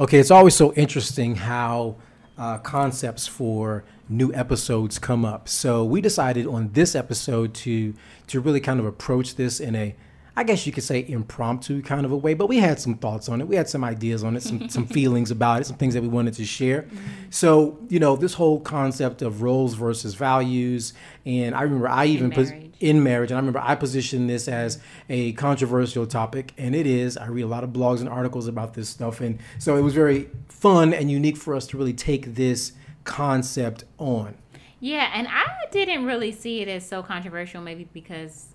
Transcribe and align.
Okay, 0.00 0.18
it's 0.18 0.30
always 0.30 0.54
so 0.54 0.72
interesting 0.72 1.34
how 1.34 1.96
uh, 2.38 2.56
concepts 2.56 3.26
for 3.26 3.84
new 4.08 4.32
episodes 4.32 4.98
come 4.98 5.26
up. 5.26 5.46
So 5.46 5.84
we 5.84 6.00
decided 6.00 6.46
on 6.46 6.72
this 6.72 6.94
episode 6.94 7.52
to 7.56 7.92
to 8.28 8.40
really 8.40 8.60
kind 8.60 8.80
of 8.80 8.86
approach 8.86 9.34
this 9.34 9.60
in 9.60 9.76
a 9.76 9.94
I 10.40 10.42
guess 10.42 10.66
you 10.66 10.72
could 10.72 10.84
say 10.84 11.04
impromptu 11.06 11.82
kind 11.82 12.06
of 12.06 12.12
a 12.12 12.16
way, 12.16 12.32
but 12.32 12.48
we 12.48 12.56
had 12.56 12.80
some 12.80 12.94
thoughts 12.94 13.28
on 13.28 13.42
it. 13.42 13.46
We 13.46 13.56
had 13.56 13.68
some 13.68 13.84
ideas 13.84 14.24
on 14.24 14.38
it, 14.38 14.42
some 14.42 14.70
some 14.70 14.86
feelings 14.96 15.30
about 15.30 15.60
it, 15.60 15.66
some 15.66 15.76
things 15.76 15.92
that 15.92 16.00
we 16.00 16.08
wanted 16.08 16.32
to 16.32 16.46
share. 16.46 16.84
Mm-hmm. 16.84 16.96
So, 17.28 17.78
you 17.90 18.00
know, 18.00 18.16
this 18.16 18.32
whole 18.32 18.58
concept 18.58 19.20
of 19.20 19.42
roles 19.42 19.74
versus 19.74 20.14
values, 20.14 20.94
and 21.26 21.54
I 21.54 21.60
remember 21.60 21.90
I 21.90 22.06
even 22.06 22.30
put 22.30 22.50
in 22.80 23.02
marriage, 23.02 23.30
and 23.30 23.36
I 23.36 23.40
remember 23.40 23.60
I 23.62 23.74
positioned 23.74 24.30
this 24.30 24.48
as 24.48 24.78
a 25.10 25.32
controversial 25.34 26.06
topic, 26.06 26.54
and 26.56 26.74
it 26.74 26.86
is. 26.86 27.18
I 27.18 27.26
read 27.26 27.42
a 27.42 27.46
lot 27.46 27.62
of 27.62 27.68
blogs 27.68 28.00
and 28.00 28.08
articles 28.08 28.48
about 28.48 28.72
this 28.72 28.88
stuff, 28.88 29.20
and 29.20 29.38
so 29.58 29.76
it 29.76 29.82
was 29.82 29.92
very 29.92 30.30
fun 30.48 30.94
and 30.94 31.10
unique 31.10 31.36
for 31.36 31.54
us 31.54 31.66
to 31.66 31.76
really 31.76 31.92
take 31.92 32.34
this 32.34 32.72
concept 33.04 33.84
on. 33.98 34.36
Yeah, 34.80 35.10
and 35.12 35.28
I 35.28 35.44
didn't 35.70 36.06
really 36.06 36.32
see 36.32 36.62
it 36.62 36.68
as 36.68 36.88
so 36.88 37.02
controversial, 37.02 37.60
maybe 37.60 37.86
because 37.92 38.49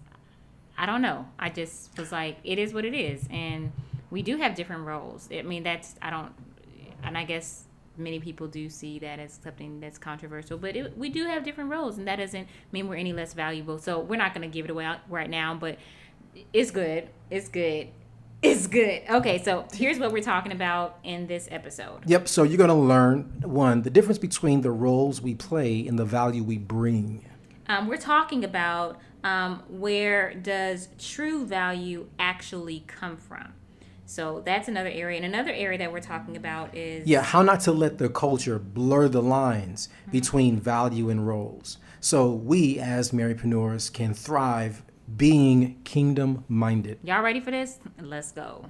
I 0.77 0.85
don't 0.85 1.01
know. 1.01 1.27
I 1.39 1.49
just 1.49 1.97
was 1.97 2.11
like, 2.11 2.37
it 2.43 2.59
is 2.59 2.73
what 2.73 2.85
it 2.85 2.93
is, 2.93 3.27
and 3.29 3.71
we 4.09 4.21
do 4.21 4.37
have 4.37 4.55
different 4.55 4.85
roles. 4.85 5.29
I 5.31 5.41
mean, 5.41 5.63
that's 5.63 5.95
I 6.01 6.09
don't, 6.09 6.31
and 7.03 7.17
I 7.17 7.23
guess 7.23 7.63
many 7.97 8.19
people 8.19 8.47
do 8.47 8.69
see 8.69 8.99
that 8.99 9.19
as 9.19 9.39
something 9.43 9.79
that's 9.79 9.97
controversial, 9.97 10.57
but 10.57 10.75
it, 10.75 10.97
we 10.97 11.09
do 11.09 11.25
have 11.25 11.43
different 11.43 11.69
roles, 11.69 11.97
and 11.97 12.07
that 12.07 12.17
doesn't 12.17 12.47
mean 12.71 12.87
we're 12.87 12.95
any 12.95 13.13
less 13.13 13.33
valuable. 13.33 13.77
So 13.77 13.99
we're 13.99 14.17
not 14.17 14.33
going 14.33 14.49
to 14.49 14.53
give 14.53 14.65
it 14.65 14.71
away 14.71 14.93
right 15.09 15.29
now, 15.29 15.55
but 15.55 15.77
it's 16.53 16.71
good. 16.71 17.09
It's 17.29 17.47
good. 17.47 17.89
It's 18.41 18.67
good. 18.67 19.01
Okay, 19.09 19.41
so 19.41 19.65
here's 19.73 19.97
what 19.97 20.11
we're 20.11 20.21
talking 20.21 20.51
about 20.51 20.99
in 21.03 21.25
this 21.25 21.47
episode. 21.49 22.01
Yep. 22.05 22.27
So 22.27 22.43
you're 22.43 22.57
going 22.57 22.69
to 22.69 22.75
learn 22.75 23.41
one 23.43 23.81
the 23.81 23.89
difference 23.89 24.19
between 24.19 24.61
the 24.61 24.71
roles 24.71 25.21
we 25.21 25.33
play 25.33 25.87
and 25.87 25.97
the 25.97 26.05
value 26.05 26.43
we 26.43 26.57
bring. 26.57 27.25
Um, 27.67 27.87
we're 27.87 27.97
talking 27.97 28.43
about 28.43 28.99
um, 29.25 29.63
where 29.67 30.35
does 30.35 30.87
true 30.99 31.45
value 31.45 32.07
actually 32.19 32.83
come 32.85 33.17
from? 33.17 33.53
So 34.05 34.43
that's 34.45 34.67
another 34.67 34.89
area. 34.89 35.17
And 35.17 35.25
another 35.25 35.51
area 35.51 35.79
that 35.79 35.91
we're 35.91 35.99
talking 35.99 36.37
about 36.37 36.75
is 36.75 37.07
yeah, 37.07 37.23
how 37.23 37.41
not 37.41 37.59
to 37.61 37.71
let 37.71 37.97
the 37.97 38.07
culture 38.07 38.59
blur 38.59 39.07
the 39.07 39.23
lines 39.23 39.89
mm-hmm. 40.01 40.11
between 40.11 40.59
value 40.59 41.09
and 41.09 41.27
roles. 41.27 41.79
So 41.99 42.31
we 42.31 42.77
as 42.77 43.09
Marriedpreneurs 43.09 43.91
can 43.91 44.13
thrive 44.13 44.83
being 45.17 45.81
kingdom 45.83 46.45
minded. 46.47 46.99
Y'all 47.03 47.23
ready 47.23 47.39
for 47.39 47.49
this? 47.49 47.79
Let's 47.99 48.31
go. 48.31 48.69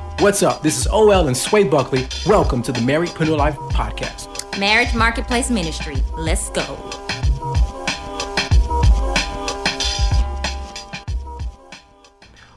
What's 0.21 0.43
up? 0.43 0.61
This 0.61 0.77
is 0.77 0.85
OL 0.85 1.25
and 1.25 1.35
Sway 1.35 1.63
Buckley. 1.63 2.07
Welcome 2.27 2.61
to 2.61 2.71
the 2.71 2.79
Marriedpreneur 2.81 3.35
Life 3.35 3.55
Podcast. 3.55 4.59
Marriage 4.59 4.93
Marketplace 4.93 5.49
Ministry. 5.49 5.95
Let's 6.15 6.51
go. 6.51 7.00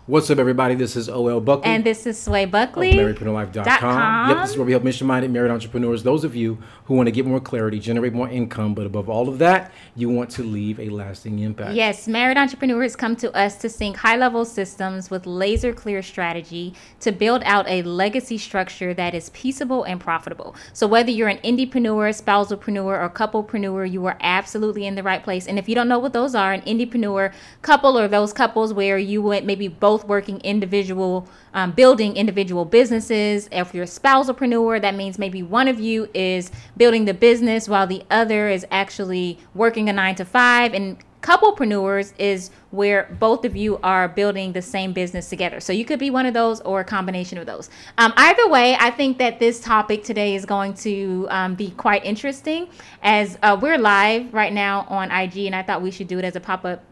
What's 0.07 0.29
up, 0.29 0.39
everybody? 0.39 0.75
This 0.75 0.97
is 0.97 1.09
OL 1.09 1.41
Buckley. 1.41 1.65
And 1.65 1.83
this 1.83 2.05
is 2.05 2.21
Sway 2.21 2.45
Buckley. 2.45 2.91
Of 2.91 3.17
MarriedpreneurLife.com. 3.17 4.29
Yep, 4.29 4.37
this 4.43 4.51
is 4.51 4.57
where 4.59 4.67
we 4.67 4.73
help 4.73 4.85
mission 4.85 5.07
minded 5.07 5.31
married 5.31 5.51
entrepreneurs, 5.51 6.03
those 6.03 6.25
of 6.25 6.37
you 6.37 6.59
who 6.85 6.95
want 6.95 7.07
to 7.07 7.11
get 7.11 7.25
more 7.25 7.41
clarity, 7.41 7.79
generate 7.79 8.13
more 8.13 8.29
income, 8.29 8.75
but 8.75 8.85
above 8.85 9.09
all 9.09 9.31
of 9.31 9.39
that, 9.39 9.73
you 9.97 10.11
want 10.11 10.29
to 10.33 10.43
leave 10.43 10.79
a 10.79 10.91
lasting 10.91 11.39
impact. 11.39 11.73
Yes, 11.73 12.07
married 12.07 12.37
entrepreneurs 12.37 12.97
come 12.97 13.17
to 13.17 13.35
us 13.35 13.57
to 13.57 13.71
sync 13.71 13.97
high 13.97 14.17
level 14.17 14.45
systems 14.45 15.11
with 15.11 15.25
laser 15.25 15.73
clear 15.73 16.03
strategy 16.03 16.75
to 17.01 17.11
build 17.11 17.43
out 17.45 17.67
a 17.67 17.81
legacy 17.81 18.37
structure 18.37 18.93
that 18.93 19.15
is 19.15 19.31
peaceable 19.31 19.85
and 19.85 20.03
profitable. 20.03 20.55
So, 20.75 20.87
whether 20.87 21.11
you're 21.11 21.29
an 21.29 21.39
indiepreneur, 21.39 22.11
spousalpreneur, 22.23 22.85
or 22.85 23.09
couplepreneur, 23.09 23.91
you 23.91 24.05
are 24.05 24.19
absolutely 24.21 24.85
in 24.85 24.97
the 24.97 25.03
right 25.03 25.25
place. 25.25 25.47
And 25.47 25.59
if 25.59 25.67
you 25.67 25.75
don't 25.75 25.89
know 25.89 25.99
what 25.99 26.13
those 26.13 26.35
are, 26.35 26.53
an 26.53 26.61
indiepreneur 26.61 27.33
couple 27.63 27.99
or 27.99 28.07
those 28.07 28.35
couples 28.35 28.75
where 28.75 28.99
you 28.99 29.23
went 29.23 29.47
maybe 29.47 29.67
both 29.67 29.94
both 29.95 30.09
working 30.09 30.41
individual, 30.41 31.29
um, 31.53 31.71
building 31.71 32.17
individual 32.17 32.65
businesses. 32.65 33.49
If 33.53 33.73
you're 33.73 33.85
a 33.85 33.87
spousalpreneur, 33.87 34.81
that 34.81 34.97
means 34.97 35.21
maybe 35.21 35.41
one 35.41 35.69
of 35.69 35.79
you 35.79 36.09
is 36.13 36.51
building 36.77 37.05
the 37.05 37.15
business 37.15 37.69
while 37.69 37.87
the 37.87 38.03
other 38.11 38.49
is 38.49 38.67
actually 38.73 39.39
working 39.55 39.89
a 39.89 39.93
nine 39.93 40.17
to 40.17 40.25
five. 40.25 40.75
And 40.75 40.97
couplepreneurs 41.21 42.13
is 42.19 42.51
where 42.73 43.17
both 43.21 43.45
of 43.45 43.55
you 43.55 43.79
are 43.85 44.09
building 44.09 44.53
the 44.53 44.63
same 44.63 44.93
business 44.93 45.29
together. 45.29 45.61
So 45.61 45.73
you 45.73 45.85
could 45.85 46.01
be 46.01 46.11
one 46.11 46.27
of 46.27 46.35
those 46.35 46.61
or 46.63 46.81
a 46.81 46.85
combination 46.85 47.39
of 47.39 47.47
those. 47.47 47.71
Um, 47.97 48.13
either 48.17 48.49
way, 48.49 48.77
I 48.81 48.91
think 48.91 49.19
that 49.19 49.39
this 49.39 49.61
topic 49.61 50.03
today 50.03 50.35
is 50.35 50.45
going 50.45 50.75
to 50.89 51.29
um, 51.31 51.55
be 51.55 51.71
quite 51.71 52.05
interesting 52.05 52.67
as 53.01 53.39
uh, 53.45 53.57
we're 53.63 53.79
live 53.79 54.35
right 54.35 54.53
now 54.53 54.87
on 54.89 55.13
IG, 55.13 55.47
and 55.47 55.55
I 55.55 55.63
thought 55.63 55.83
we 55.83 55.93
should 55.93 56.09
do 56.09 56.19
it 56.19 56.25
as 56.25 56.35
a 56.35 56.41
pop 56.41 56.65
up 56.65 56.83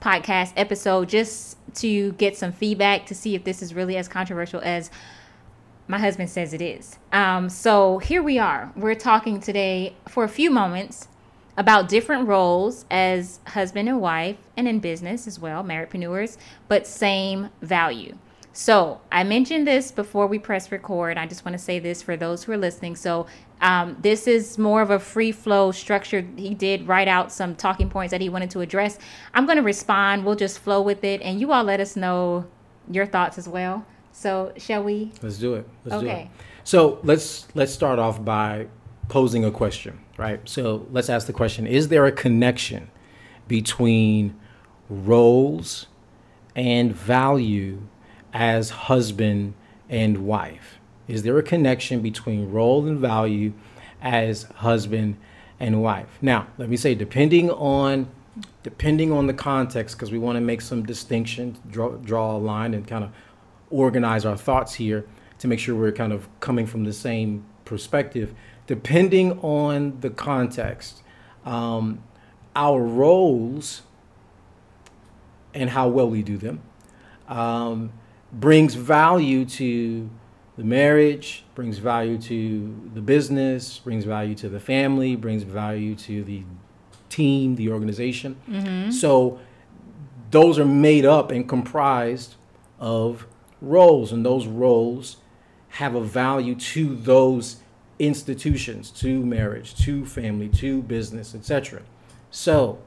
podcast 0.00 0.52
episode 0.56 1.08
just 1.08 1.57
to 1.76 2.12
get 2.12 2.36
some 2.36 2.52
feedback 2.52 3.06
to 3.06 3.14
see 3.14 3.34
if 3.34 3.44
this 3.44 3.62
is 3.62 3.74
really 3.74 3.96
as 3.96 4.08
controversial 4.08 4.60
as 4.62 4.90
my 5.86 5.98
husband 5.98 6.28
says 6.28 6.52
it 6.52 6.60
is. 6.60 6.98
Um, 7.12 7.48
so 7.48 7.98
here 7.98 8.22
we 8.22 8.38
are. 8.38 8.72
We're 8.76 8.94
talking 8.94 9.40
today 9.40 9.94
for 10.06 10.24
a 10.24 10.28
few 10.28 10.50
moments 10.50 11.08
about 11.56 11.88
different 11.88 12.28
roles 12.28 12.84
as 12.90 13.40
husband 13.48 13.88
and 13.88 14.00
wife 14.00 14.36
and 14.56 14.68
in 14.68 14.78
business 14.78 15.26
as 15.26 15.40
well, 15.40 15.64
marriedpreneurs, 15.64 16.36
but 16.68 16.86
same 16.86 17.50
value. 17.62 18.16
So 18.58 19.00
I 19.12 19.22
mentioned 19.22 19.68
this 19.68 19.92
before 19.92 20.26
we 20.26 20.40
press 20.40 20.72
record. 20.72 21.16
I 21.16 21.28
just 21.28 21.44
want 21.44 21.56
to 21.56 21.62
say 21.62 21.78
this 21.78 22.02
for 22.02 22.16
those 22.16 22.42
who 22.42 22.50
are 22.50 22.56
listening. 22.56 22.96
So 22.96 23.28
um, 23.60 23.96
this 24.00 24.26
is 24.26 24.58
more 24.58 24.82
of 24.82 24.90
a 24.90 24.98
free 24.98 25.30
flow 25.30 25.70
structure. 25.70 26.26
He 26.34 26.54
did 26.54 26.88
write 26.88 27.06
out 27.06 27.30
some 27.30 27.54
talking 27.54 27.88
points 27.88 28.10
that 28.10 28.20
he 28.20 28.28
wanted 28.28 28.50
to 28.50 28.60
address. 28.60 28.98
I'm 29.32 29.46
going 29.46 29.58
to 29.58 29.62
respond. 29.62 30.24
We'll 30.24 30.34
just 30.34 30.58
flow 30.58 30.82
with 30.82 31.04
it, 31.04 31.22
and 31.22 31.40
you 31.40 31.52
all 31.52 31.62
let 31.62 31.78
us 31.78 31.94
know 31.94 32.46
your 32.90 33.06
thoughts 33.06 33.38
as 33.38 33.48
well. 33.48 33.86
So, 34.10 34.52
shall 34.56 34.82
we? 34.82 35.12
Let's 35.22 35.38
do 35.38 35.54
it. 35.54 35.68
Let's 35.84 36.02
okay. 36.02 36.14
do 36.14 36.20
it. 36.22 36.28
So 36.64 36.98
let's 37.04 37.46
let's 37.54 37.72
start 37.72 38.00
off 38.00 38.24
by 38.24 38.66
posing 39.06 39.44
a 39.44 39.52
question, 39.52 40.00
right? 40.16 40.40
So 40.48 40.84
let's 40.90 41.08
ask 41.08 41.28
the 41.28 41.32
question: 41.32 41.64
Is 41.64 41.86
there 41.86 42.06
a 42.06 42.12
connection 42.12 42.90
between 43.46 44.36
roles 44.90 45.86
and 46.56 46.92
value 46.92 47.82
as 48.32 48.70
husband 48.70 49.54
and 49.88 50.26
wife? 50.26 50.78
Is 51.06 51.22
there 51.22 51.38
a 51.38 51.42
connection 51.42 52.00
between 52.00 52.50
role 52.50 52.86
and 52.86 52.98
value 52.98 53.52
as 54.02 54.44
husband 54.56 55.16
and 55.58 55.82
wife? 55.82 56.18
Now, 56.20 56.48
let 56.58 56.68
me 56.68 56.76
say, 56.76 56.94
depending 56.94 57.50
on 57.50 58.10
depending 58.62 59.10
on 59.10 59.26
the 59.26 59.34
context, 59.34 59.96
because 59.96 60.12
we 60.12 60.18
want 60.18 60.36
to 60.36 60.40
make 60.40 60.60
some 60.60 60.84
distinctions, 60.84 61.58
draw, 61.70 61.90
draw 61.96 62.36
a 62.36 62.38
line, 62.38 62.74
and 62.74 62.86
kind 62.86 63.02
of 63.02 63.10
organize 63.70 64.24
our 64.24 64.36
thoughts 64.36 64.74
here 64.74 65.04
to 65.38 65.48
make 65.48 65.58
sure 65.58 65.74
we're 65.74 65.90
kind 65.90 66.12
of 66.12 66.28
coming 66.40 66.66
from 66.66 66.84
the 66.84 66.92
same 66.92 67.44
perspective. 67.64 68.34
Depending 68.66 69.38
on 69.40 69.98
the 70.00 70.10
context, 70.10 71.02
um, 71.44 72.02
our 72.54 72.80
roles 72.82 73.82
and 75.54 75.70
how 75.70 75.88
well 75.88 76.08
we 76.08 76.22
do 76.22 76.36
them 76.36 76.60
um, 77.28 77.92
brings 78.32 78.74
value 78.74 79.44
to 79.44 80.08
the 80.56 80.64
marriage, 80.64 81.44
brings 81.54 81.78
value 81.78 82.18
to 82.18 82.90
the 82.94 83.00
business, 83.00 83.78
brings 83.78 84.04
value 84.04 84.34
to 84.34 84.48
the 84.48 84.60
family, 84.60 85.16
brings 85.16 85.44
value 85.44 85.94
to 85.94 86.24
the 86.24 86.42
team, 87.08 87.54
the 87.54 87.70
organization. 87.70 88.36
Mm-hmm. 88.48 88.90
So 88.90 89.38
those 90.30 90.58
are 90.58 90.64
made 90.64 91.04
up 91.04 91.30
and 91.30 91.48
comprised 91.48 92.34
of 92.78 93.26
roles, 93.60 94.12
and 94.12 94.24
those 94.24 94.46
roles 94.46 95.18
have 95.70 95.94
a 95.94 96.00
value 96.00 96.54
to 96.54 96.96
those 96.96 97.58
institutions, 97.98 98.90
to 98.90 99.24
marriage, 99.24 99.74
to 99.84 100.04
family, 100.06 100.48
to 100.48 100.82
business, 100.82 101.34
etc. 101.34 101.82
So, 102.30 102.78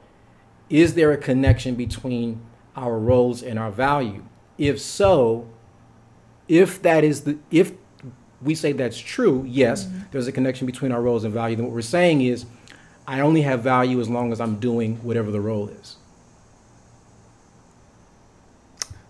is 0.70 0.94
there 0.94 1.12
a 1.12 1.16
connection 1.16 1.74
between 1.74 2.40
our 2.76 2.98
roles 2.98 3.42
and 3.42 3.58
our 3.58 3.70
value? 3.70 4.24
If 4.58 4.80
so, 4.80 5.48
if 6.48 6.82
that 6.82 7.04
is 7.04 7.22
the 7.22 7.38
if 7.50 7.72
we 8.42 8.54
say 8.54 8.72
that's 8.72 8.98
true, 8.98 9.44
yes, 9.46 9.84
mm-hmm. 9.84 10.00
there's 10.10 10.26
a 10.26 10.32
connection 10.32 10.66
between 10.66 10.92
our 10.92 11.00
roles 11.00 11.24
and 11.24 11.32
value. 11.32 11.56
Then 11.56 11.66
what 11.66 11.74
we're 11.74 11.82
saying 11.82 12.22
is, 12.22 12.44
I 13.06 13.20
only 13.20 13.42
have 13.42 13.62
value 13.62 14.00
as 14.00 14.08
long 14.08 14.32
as 14.32 14.40
I'm 14.40 14.58
doing 14.58 14.96
whatever 14.96 15.30
the 15.30 15.40
role 15.40 15.68
is. 15.68 15.96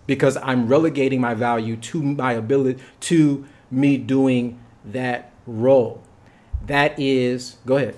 Because 0.05 0.37
I'm 0.37 0.67
relegating 0.67 1.21
my 1.21 1.33
value 1.33 1.77
to 1.77 2.01
my 2.01 2.33
ability, 2.33 2.81
to 3.01 3.45
me 3.71 3.97
doing 3.97 4.59
that 4.85 5.31
role. 5.47 6.03
That 6.67 6.99
is, 6.99 7.57
go 7.65 7.77
ahead. 7.77 7.95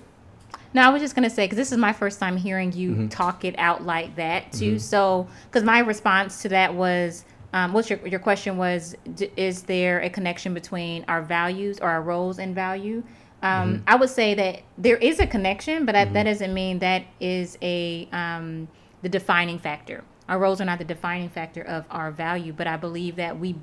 No, 0.74 0.82
I 0.82 0.90
was 0.90 1.02
just 1.02 1.16
gonna 1.16 1.30
say 1.30 1.46
because 1.46 1.58
this 1.58 1.72
is 1.72 1.78
my 1.78 1.94
first 1.94 2.20
time 2.20 2.36
hearing 2.36 2.74
you 2.74 2.92
mm-hmm. 2.92 3.08
talk 3.08 3.46
it 3.46 3.56
out 3.58 3.86
like 3.86 4.16
that 4.18 4.52
too. 4.52 4.72
Mm-hmm. 4.72 4.78
So, 4.80 5.28
because 5.50 5.64
my 5.64 5.80
response 5.80 6.42
to 6.42 6.50
that 6.50 6.74
was, 6.74 7.24
um, 7.54 7.74
what's 7.74 7.90
your 7.90 8.06
your 8.08 8.20
question 8.20 8.58
was, 8.58 8.96
d- 9.16 9.32
is 9.36 9.64
there 9.64 10.02
a 10.02 10.10
connection 10.10 10.54
between 10.54 11.06
our 11.08 11.22
values 11.22 11.80
or 11.80 11.90
our 11.90 12.02
roles 12.02 12.40
and 12.40 12.54
value? 12.54 13.04
Um, 13.42 13.76
mm-hmm. 13.76 13.84
I 13.88 13.96
would 13.96 14.10
say 14.10 14.34
that 14.34 14.64
there 14.78 14.98
is 14.98 15.20
a 15.20 15.28
connection, 15.28 15.86
but 15.86 15.94
that, 15.94 16.14
that 16.14 16.20
mm-hmm. 16.20 16.32
doesn't 16.32 16.54
mean 16.54 16.80
that 16.80 17.04
is 17.20 17.58
a 17.62 18.08
um, 18.12 18.68
the 19.02 19.10
defining 19.10 19.60
factor. 19.60 20.04
Our 20.28 20.40
roles 20.40 20.60
are 20.60 20.66
not 20.66 20.80
the 20.80 20.86
defining 20.86 21.30
factor 21.30 21.62
of 21.62 21.86
our 21.92 22.12
value, 22.12 22.52
but 22.52 22.68
I 22.68 22.78
believe 22.78 23.16
that 23.18 23.40
we 23.40 23.56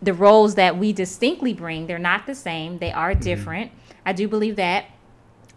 the 0.00 0.14
roles 0.14 0.54
that 0.54 0.78
we 0.78 0.92
distinctly 0.92 1.52
bring 1.52 1.88
they're 1.88 1.98
not 1.98 2.24
the 2.24 2.34
same 2.34 2.78
they 2.78 2.92
are 2.92 3.10
mm-hmm. 3.10 3.20
different 3.20 3.72
i 4.06 4.12
do 4.12 4.28
believe 4.28 4.54
that 4.54 4.84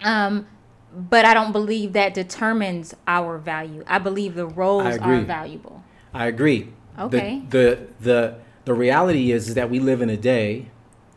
um, 0.03 0.47
but 0.93 1.25
I 1.25 1.33
don't 1.33 1.51
believe 1.51 1.93
that 1.93 2.13
determines 2.13 2.93
our 3.07 3.37
value. 3.37 3.83
I 3.87 3.99
believe 3.99 4.35
the 4.35 4.47
roles 4.47 4.97
are 4.97 5.21
valuable. 5.21 5.83
I 6.13 6.27
agree. 6.27 6.69
Okay. 6.99 7.41
The 7.49 7.57
the 7.57 7.87
the, 7.99 8.35
the 8.65 8.73
reality 8.73 9.31
is, 9.31 9.49
is 9.49 9.55
that 9.55 9.69
we 9.69 9.79
live 9.79 10.01
in 10.01 10.09
a 10.09 10.17
day 10.17 10.67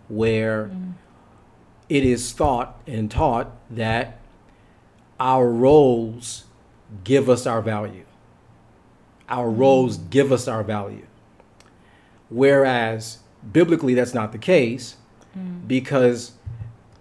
where 0.08 0.66
mm. 0.66 0.94
it 1.88 2.04
is 2.04 2.32
thought 2.32 2.80
and 2.86 3.10
taught 3.10 3.50
that 3.70 4.18
our 5.18 5.48
roles 5.48 6.44
give 7.02 7.28
us 7.28 7.46
our 7.46 7.62
value. 7.62 8.04
Our 9.28 9.48
mm. 9.48 9.58
roles 9.58 9.96
give 9.96 10.32
us 10.32 10.48
our 10.48 10.62
value. 10.62 11.06
Whereas 12.28 13.18
biblically 13.52 13.94
that's 13.94 14.14
not 14.14 14.32
the 14.32 14.38
case 14.38 14.96
mm. 15.36 15.66
because 15.66 16.32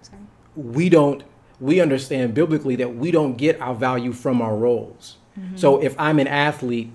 Sorry. 0.02 0.20
we 0.56 0.90
don't 0.90 1.24
we 1.60 1.80
understand 1.80 2.34
biblically 2.34 2.76
that 2.76 2.96
we 2.96 3.10
don't 3.10 3.38
get 3.38 3.60
our 3.62 3.74
value 3.74 4.12
from 4.12 4.42
our 4.42 4.56
roles. 4.56 5.18
Mm-hmm. 5.40 5.56
So 5.56 5.82
if 5.82 5.98
I'm 5.98 6.20
an 6.20 6.28
athlete, 6.28 6.92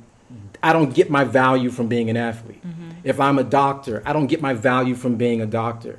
I 0.63 0.73
don't 0.73 0.95
get 0.95 1.11
my 1.11 1.25
value 1.25 1.71
from 1.71 1.89
being 1.89 2.11
an 2.11 2.17
athlete. 2.17 2.67
Mm-hmm. 2.67 2.91
If 3.05 3.21
I'm 3.21 3.39
a 3.39 3.45
doctor, 3.45 4.03
I 4.05 4.13
don't 4.13 4.27
get 4.27 4.41
my 4.41 4.55
value 4.55 4.95
from 4.95 5.17
being 5.17 5.41
a 5.41 5.47
doctor. 5.47 5.99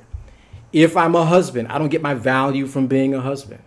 If 0.72 0.96
I'm 0.96 1.14
a 1.14 1.24
husband, 1.24 1.68
I 1.68 1.78
don't 1.78 1.88
get 1.88 2.02
my 2.02 2.14
value 2.14 2.66
from 2.66 2.86
being 2.86 3.14
a 3.14 3.20
husband. 3.20 3.62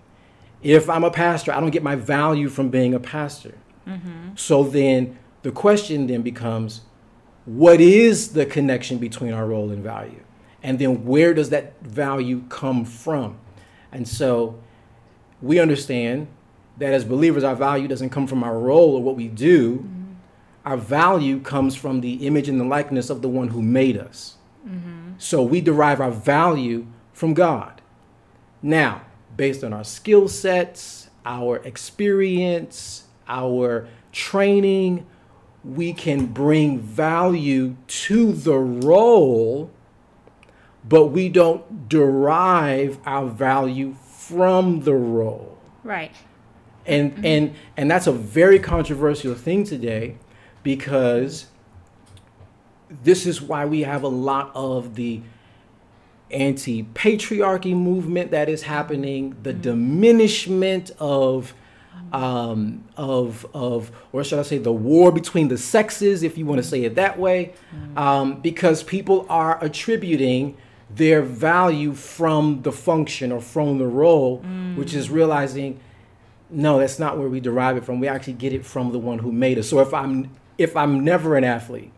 If 0.61 0.89
I'm 0.89 1.03
a 1.03 1.11
pastor, 1.11 1.51
I 1.51 1.59
don't 1.59 1.71
get 1.71 1.83
my 1.83 1.95
value 1.95 2.47
from 2.47 2.69
being 2.69 2.93
a 2.93 2.99
pastor. 2.99 3.55
Mm-hmm. 3.87 4.35
So 4.35 4.63
then 4.63 5.17
the 5.41 5.51
question 5.51 6.07
then 6.07 6.21
becomes 6.21 6.81
what 7.45 7.81
is 7.81 8.33
the 8.33 8.45
connection 8.45 8.97
between 8.97 9.33
our 9.33 9.45
role 9.45 9.69
and 9.71 9.83
value? 9.83 10.21
And 10.61 10.79
then 10.79 11.03
where 11.05 11.33
does 11.33 11.49
that 11.49 11.81
value 11.81 12.43
come 12.47 12.85
from? 12.85 13.37
And 13.91 14.07
so 14.07 14.61
we 15.41 15.59
understand 15.59 16.27
that 16.77 16.93
as 16.93 17.03
believers, 17.03 17.43
our 17.43 17.55
value 17.55 17.87
doesn't 17.89 18.11
come 18.11 18.27
from 18.27 18.43
our 18.43 18.57
role 18.57 18.95
or 18.95 19.03
what 19.03 19.17
we 19.17 19.27
do. 19.27 19.79
Mm-hmm. 19.79 20.02
Our 20.65 20.77
value 20.77 21.39
comes 21.39 21.75
from 21.75 22.01
the 22.01 22.25
image 22.25 22.47
and 22.47 22.59
the 22.59 22.65
likeness 22.65 23.09
of 23.09 23.21
the 23.21 23.29
one 23.29 23.49
who 23.49 23.61
made 23.61 23.97
us. 23.97 24.35
Mm-hmm. 24.67 25.13
So 25.17 25.43
we 25.43 25.61
derive 25.61 25.99
our 25.99 26.11
value 26.11 26.87
from 27.11 27.33
God. 27.33 27.81
Now, 28.61 29.01
based 29.35 29.63
on 29.63 29.73
our 29.73 29.83
skill 29.83 30.27
sets, 30.27 31.09
our 31.25 31.57
experience, 31.57 33.03
our 33.27 33.87
training, 34.11 35.05
we 35.63 35.93
can 35.93 36.27
bring 36.27 36.79
value 36.79 37.75
to 37.87 38.33
the 38.33 38.57
role, 38.57 39.71
but 40.87 41.07
we 41.07 41.29
don't 41.29 41.89
derive 41.89 42.99
our 43.05 43.27
value 43.27 43.95
from 44.05 44.81
the 44.81 44.93
role. 44.93 45.57
Right. 45.83 46.11
And 46.85 47.13
mm-hmm. 47.13 47.25
and 47.25 47.55
and 47.77 47.91
that's 47.91 48.07
a 48.07 48.11
very 48.11 48.59
controversial 48.59 49.35
thing 49.35 49.63
today 49.63 50.17
because 50.63 51.47
this 53.03 53.25
is 53.25 53.41
why 53.41 53.65
we 53.65 53.81
have 53.81 54.03
a 54.03 54.07
lot 54.07 54.51
of 54.55 54.95
the 54.95 55.21
anti-patriarchy 56.31 57.75
movement 57.75 58.31
that 58.31 58.49
is 58.49 58.63
happening, 58.63 59.35
the 59.43 59.51
mm-hmm. 59.51 59.61
diminishment 59.61 60.91
of 60.99 61.53
um, 62.11 62.83
of 62.97 63.45
of 63.53 63.91
or 64.11 64.23
should 64.23 64.39
I 64.39 64.43
say 64.43 64.57
the 64.57 64.73
war 64.73 65.11
between 65.11 65.47
the 65.47 65.57
sexes, 65.57 66.23
if 66.23 66.37
you 66.37 66.45
want 66.45 66.61
to 66.61 66.67
say 66.67 66.83
it 66.83 66.95
that 66.95 67.17
way, 67.19 67.53
mm-hmm. 67.73 67.97
um, 67.97 68.41
because 68.41 68.83
people 68.83 69.25
are 69.29 69.63
attributing 69.63 70.57
their 70.89 71.21
value 71.21 71.93
from 71.93 72.61
the 72.61 72.71
function 72.71 73.31
or 73.31 73.41
from 73.41 73.77
the 73.79 73.87
role, 73.87 74.41
mm. 74.41 74.75
which 74.75 74.93
is 74.93 75.09
realizing, 75.09 75.79
no, 76.51 76.77
that's 76.77 76.99
not 76.99 77.17
where 77.17 77.27
we 77.27 77.39
derive 77.39 77.77
it 77.77 77.85
from. 77.85 77.99
We 77.99 78.07
actually 78.07 78.33
get 78.33 78.53
it 78.53 78.63
from 78.65 78.91
the 78.91 78.99
one 78.99 79.19
who 79.19 79.31
made 79.31 79.57
us. 79.57 79.69
So 79.69 79.79
if 79.79 79.91
I'm 79.93 80.29
if 80.57 80.75
I'm 80.75 81.03
never 81.03 81.35
an 81.35 81.43
athlete 81.43 81.91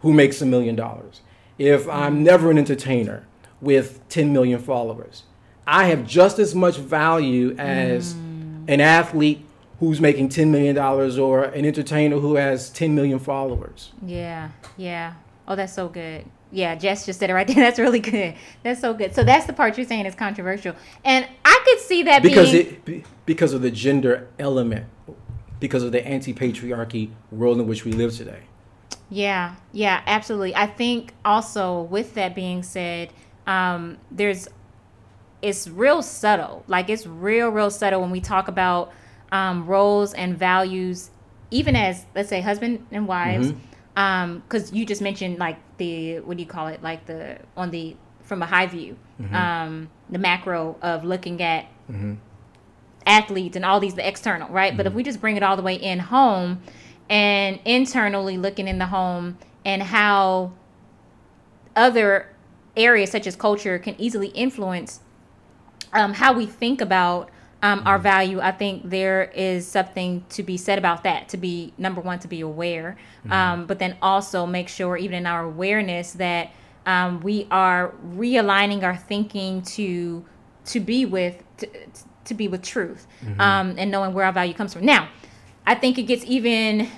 who 0.00 0.12
makes 0.12 0.40
a 0.40 0.46
million 0.46 0.74
dollars, 0.76 1.20
if 1.58 1.88
I'm 1.88 2.22
never 2.22 2.50
an 2.50 2.58
entertainer 2.58 3.26
with 3.60 4.06
10 4.08 4.32
million 4.32 4.58
followers, 4.58 5.24
I 5.66 5.86
have 5.86 6.06
just 6.06 6.38
as 6.38 6.54
much 6.54 6.76
value 6.76 7.54
as 7.56 8.14
mm. 8.14 8.64
an 8.68 8.80
athlete 8.80 9.44
who's 9.80 10.00
making 10.00 10.28
10 10.28 10.50
million 10.50 10.74
dollars 10.74 11.18
or 11.18 11.44
an 11.44 11.64
entertainer 11.64 12.18
who 12.18 12.36
has 12.36 12.70
10 12.70 12.94
million 12.94 13.18
followers. 13.18 13.92
Yeah. 14.04 14.50
Yeah. 14.76 15.14
Oh, 15.48 15.56
that's 15.56 15.72
so 15.72 15.88
good 15.88 16.26
yeah, 16.54 16.76
Jess 16.76 17.04
just 17.04 17.18
said 17.18 17.30
it 17.30 17.34
right 17.34 17.46
there. 17.46 17.56
That's 17.56 17.78
really 17.78 18.00
good. 18.00 18.34
That's 18.62 18.80
so 18.80 18.94
good. 18.94 19.14
So 19.14 19.24
that's 19.24 19.46
the 19.46 19.52
part 19.52 19.76
you're 19.76 19.86
saying 19.86 20.06
is 20.06 20.14
controversial, 20.14 20.74
and 21.04 21.26
I 21.44 21.60
could 21.64 21.80
see 21.80 22.04
that 22.04 22.22
because 22.22 22.52
being... 22.52 22.80
it 22.86 23.04
because 23.26 23.52
of 23.52 23.62
the 23.62 23.70
gender 23.70 24.28
element, 24.38 24.86
because 25.64 25.82
of 25.82 25.92
the 25.92 26.06
anti-patriarchy 26.06 27.10
world 27.30 27.58
in 27.58 27.66
which 27.66 27.86
we 27.86 27.92
live 27.92 28.14
today. 28.14 28.40
Yeah, 29.08 29.54
yeah, 29.72 30.02
absolutely. 30.06 30.54
I 30.54 30.66
think 30.66 31.14
also 31.24 31.82
with 31.82 32.12
that 32.14 32.34
being 32.34 32.62
said, 32.62 33.12
um, 33.46 33.96
there's 34.10 34.46
it's 35.40 35.66
real 35.68 36.02
subtle. 36.02 36.64
Like 36.68 36.90
it's 36.90 37.06
real, 37.06 37.48
real 37.48 37.70
subtle 37.70 38.02
when 38.02 38.10
we 38.10 38.20
talk 38.20 38.48
about 38.48 38.92
um, 39.32 39.66
roles 39.66 40.12
and 40.12 40.36
values, 40.36 41.10
even 41.50 41.76
as 41.76 42.04
let's 42.14 42.28
say 42.28 42.42
husband 42.42 42.86
and 42.90 43.06
wives. 43.06 43.48
Mm-hmm 43.48 43.58
because 43.94 44.72
um, 44.72 44.76
you 44.76 44.84
just 44.84 45.00
mentioned 45.00 45.38
like 45.38 45.56
the 45.76 46.18
what 46.20 46.36
do 46.36 46.42
you 46.42 46.48
call 46.48 46.66
it 46.66 46.82
like 46.82 47.06
the 47.06 47.38
on 47.56 47.70
the 47.70 47.94
from 48.22 48.42
a 48.42 48.46
high 48.46 48.66
view 48.66 48.96
mm-hmm. 49.20 49.34
um, 49.34 49.88
the 50.10 50.18
macro 50.18 50.76
of 50.82 51.04
looking 51.04 51.40
at 51.40 51.66
mm-hmm. 51.88 52.14
Athletes 53.06 53.56
and 53.56 53.64
all 53.64 53.80
these 53.80 53.94
the 53.94 54.06
external 54.06 54.48
right 54.48 54.70
mm-hmm. 54.70 54.76
but 54.78 54.86
if 54.86 54.90
mm-hmm. 54.90 54.98
we 54.98 55.02
just 55.02 55.20
bring 55.20 55.36
it 55.36 55.42
all 55.42 55.56
the 55.56 55.62
way 55.62 55.74
in 55.74 55.98
home 55.98 56.60
and 57.08 57.60
internally 57.64 58.38
looking 58.38 58.66
in 58.66 58.78
the 58.78 58.86
home 58.86 59.36
and 59.64 59.82
how 59.82 60.52
other 61.76 62.30
areas 62.76 63.10
such 63.10 63.26
as 63.26 63.36
culture 63.36 63.78
can 63.78 63.94
easily 64.00 64.28
influence 64.28 65.00
um, 65.92 66.14
how 66.14 66.32
we 66.32 66.46
think 66.46 66.80
about 66.80 67.30
um, 67.64 67.82
our 67.86 67.98
value, 67.98 68.40
I 68.40 68.52
think 68.52 68.90
there 68.90 69.32
is 69.34 69.66
something 69.66 70.22
to 70.28 70.42
be 70.42 70.58
said 70.58 70.76
about 70.76 71.02
that. 71.04 71.30
To 71.30 71.38
be 71.38 71.72
number 71.78 72.02
one, 72.02 72.18
to 72.18 72.28
be 72.28 72.42
aware, 72.42 72.98
mm-hmm. 73.20 73.32
um, 73.32 73.66
but 73.66 73.78
then 73.78 73.96
also 74.02 74.44
make 74.44 74.68
sure, 74.68 74.98
even 74.98 75.16
in 75.16 75.26
our 75.26 75.44
awareness, 75.44 76.12
that 76.12 76.52
um, 76.84 77.20
we 77.20 77.46
are 77.50 77.94
realigning 78.06 78.82
our 78.82 78.94
thinking 78.94 79.62
to 79.62 80.26
to 80.66 80.80
be 80.80 81.06
with 81.06 81.42
to, 81.56 81.68
to 82.24 82.34
be 82.34 82.48
with 82.48 82.62
truth, 82.62 83.06
mm-hmm. 83.22 83.40
Um, 83.40 83.74
and 83.78 83.90
knowing 83.90 84.14
where 84.14 84.24
our 84.24 84.32
value 84.32 84.54
comes 84.54 84.72
from. 84.72 84.84
Now, 84.84 85.08
I 85.66 85.74
think 85.74 85.98
it 85.98 86.04
gets 86.04 86.24
even. 86.24 86.88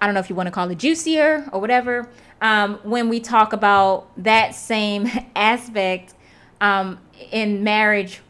I 0.00 0.06
don't 0.06 0.14
know 0.14 0.20
if 0.20 0.28
you 0.28 0.36
want 0.36 0.48
to 0.48 0.50
call 0.50 0.68
it 0.70 0.78
juicier 0.78 1.48
or 1.52 1.60
whatever. 1.60 2.08
Um, 2.40 2.78
when 2.82 3.08
we 3.08 3.20
talk 3.20 3.52
about 3.52 4.10
that 4.22 4.54
same 4.54 5.08
aspect 5.36 6.14
um, 6.60 6.98
in 7.30 7.64
marriage 7.64 8.20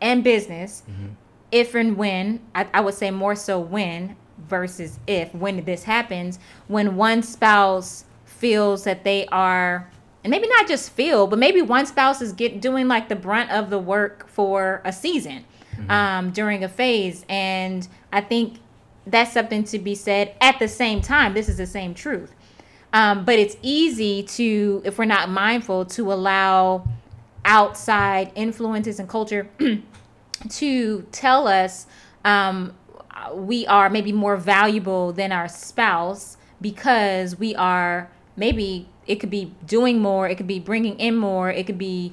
and 0.00 0.22
business, 0.22 0.82
mm-hmm. 0.88 1.08
if 1.50 1.74
and 1.74 1.96
when, 1.96 2.40
I, 2.54 2.68
I 2.74 2.80
would 2.80 2.94
say 2.94 3.10
more 3.10 3.34
so 3.34 3.58
when 3.58 4.16
versus 4.48 4.98
if, 5.06 5.34
when 5.34 5.64
this 5.64 5.84
happens, 5.84 6.38
when 6.68 6.96
one 6.96 7.22
spouse 7.22 8.04
feels 8.24 8.84
that 8.84 9.04
they 9.04 9.26
are 9.28 9.90
and 10.24 10.30
maybe 10.30 10.48
not 10.48 10.66
just 10.66 10.90
feel, 10.90 11.26
but 11.26 11.38
maybe 11.38 11.60
one 11.60 11.84
spouse 11.84 12.22
is 12.22 12.32
get 12.32 12.60
doing 12.60 12.88
like 12.88 13.08
the 13.10 13.16
brunt 13.16 13.50
of 13.50 13.68
the 13.68 13.78
work 13.78 14.26
for 14.26 14.80
a 14.84 14.92
season 14.92 15.44
mm-hmm. 15.76 15.90
um, 15.90 16.30
during 16.30 16.64
a 16.64 16.68
phase, 16.68 17.26
and 17.28 17.86
I 18.10 18.22
think 18.22 18.58
that's 19.06 19.34
something 19.34 19.64
to 19.64 19.78
be 19.78 19.94
said. 19.94 20.34
At 20.40 20.58
the 20.58 20.66
same 20.66 21.02
time, 21.02 21.34
this 21.34 21.50
is 21.50 21.58
the 21.58 21.66
same 21.66 21.92
truth, 21.92 22.32
um, 22.94 23.26
but 23.26 23.38
it's 23.38 23.56
easy 23.60 24.22
to, 24.22 24.80
if 24.84 24.98
we're 24.98 25.04
not 25.04 25.28
mindful, 25.28 25.84
to 25.84 26.10
allow 26.10 26.88
outside 27.44 28.32
influences 28.34 28.98
and 28.98 29.06
culture 29.06 29.50
to 30.48 31.02
tell 31.12 31.46
us 31.46 31.86
um, 32.24 32.74
we 33.34 33.66
are 33.66 33.90
maybe 33.90 34.12
more 34.12 34.38
valuable 34.38 35.12
than 35.12 35.32
our 35.32 35.48
spouse 35.48 36.38
because 36.60 37.38
we 37.38 37.54
are 37.54 38.10
maybe 38.36 38.88
it 39.06 39.16
could 39.16 39.30
be 39.30 39.54
doing 39.66 40.00
more, 40.00 40.28
it 40.28 40.36
could 40.36 40.46
be 40.46 40.58
bringing 40.58 40.98
in 40.98 41.16
more, 41.16 41.50
it 41.50 41.66
could 41.66 41.78
be 41.78 42.12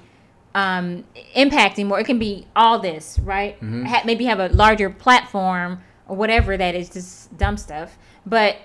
um, 0.53 1.03
impacting 1.35 1.87
more, 1.87 1.99
it 1.99 2.05
can 2.05 2.19
be 2.19 2.47
all 2.55 2.79
this, 2.79 3.19
right? 3.19 3.55
Mm-hmm. 3.55 3.85
Ha- 3.85 4.03
maybe 4.05 4.25
have 4.25 4.39
a 4.39 4.49
larger 4.49 4.89
platform 4.89 5.81
or 6.07 6.15
whatever 6.15 6.57
that 6.57 6.75
is 6.75 6.89
just 6.89 7.35
dumb 7.37 7.57
stuff. 7.57 7.97
But 8.25 8.57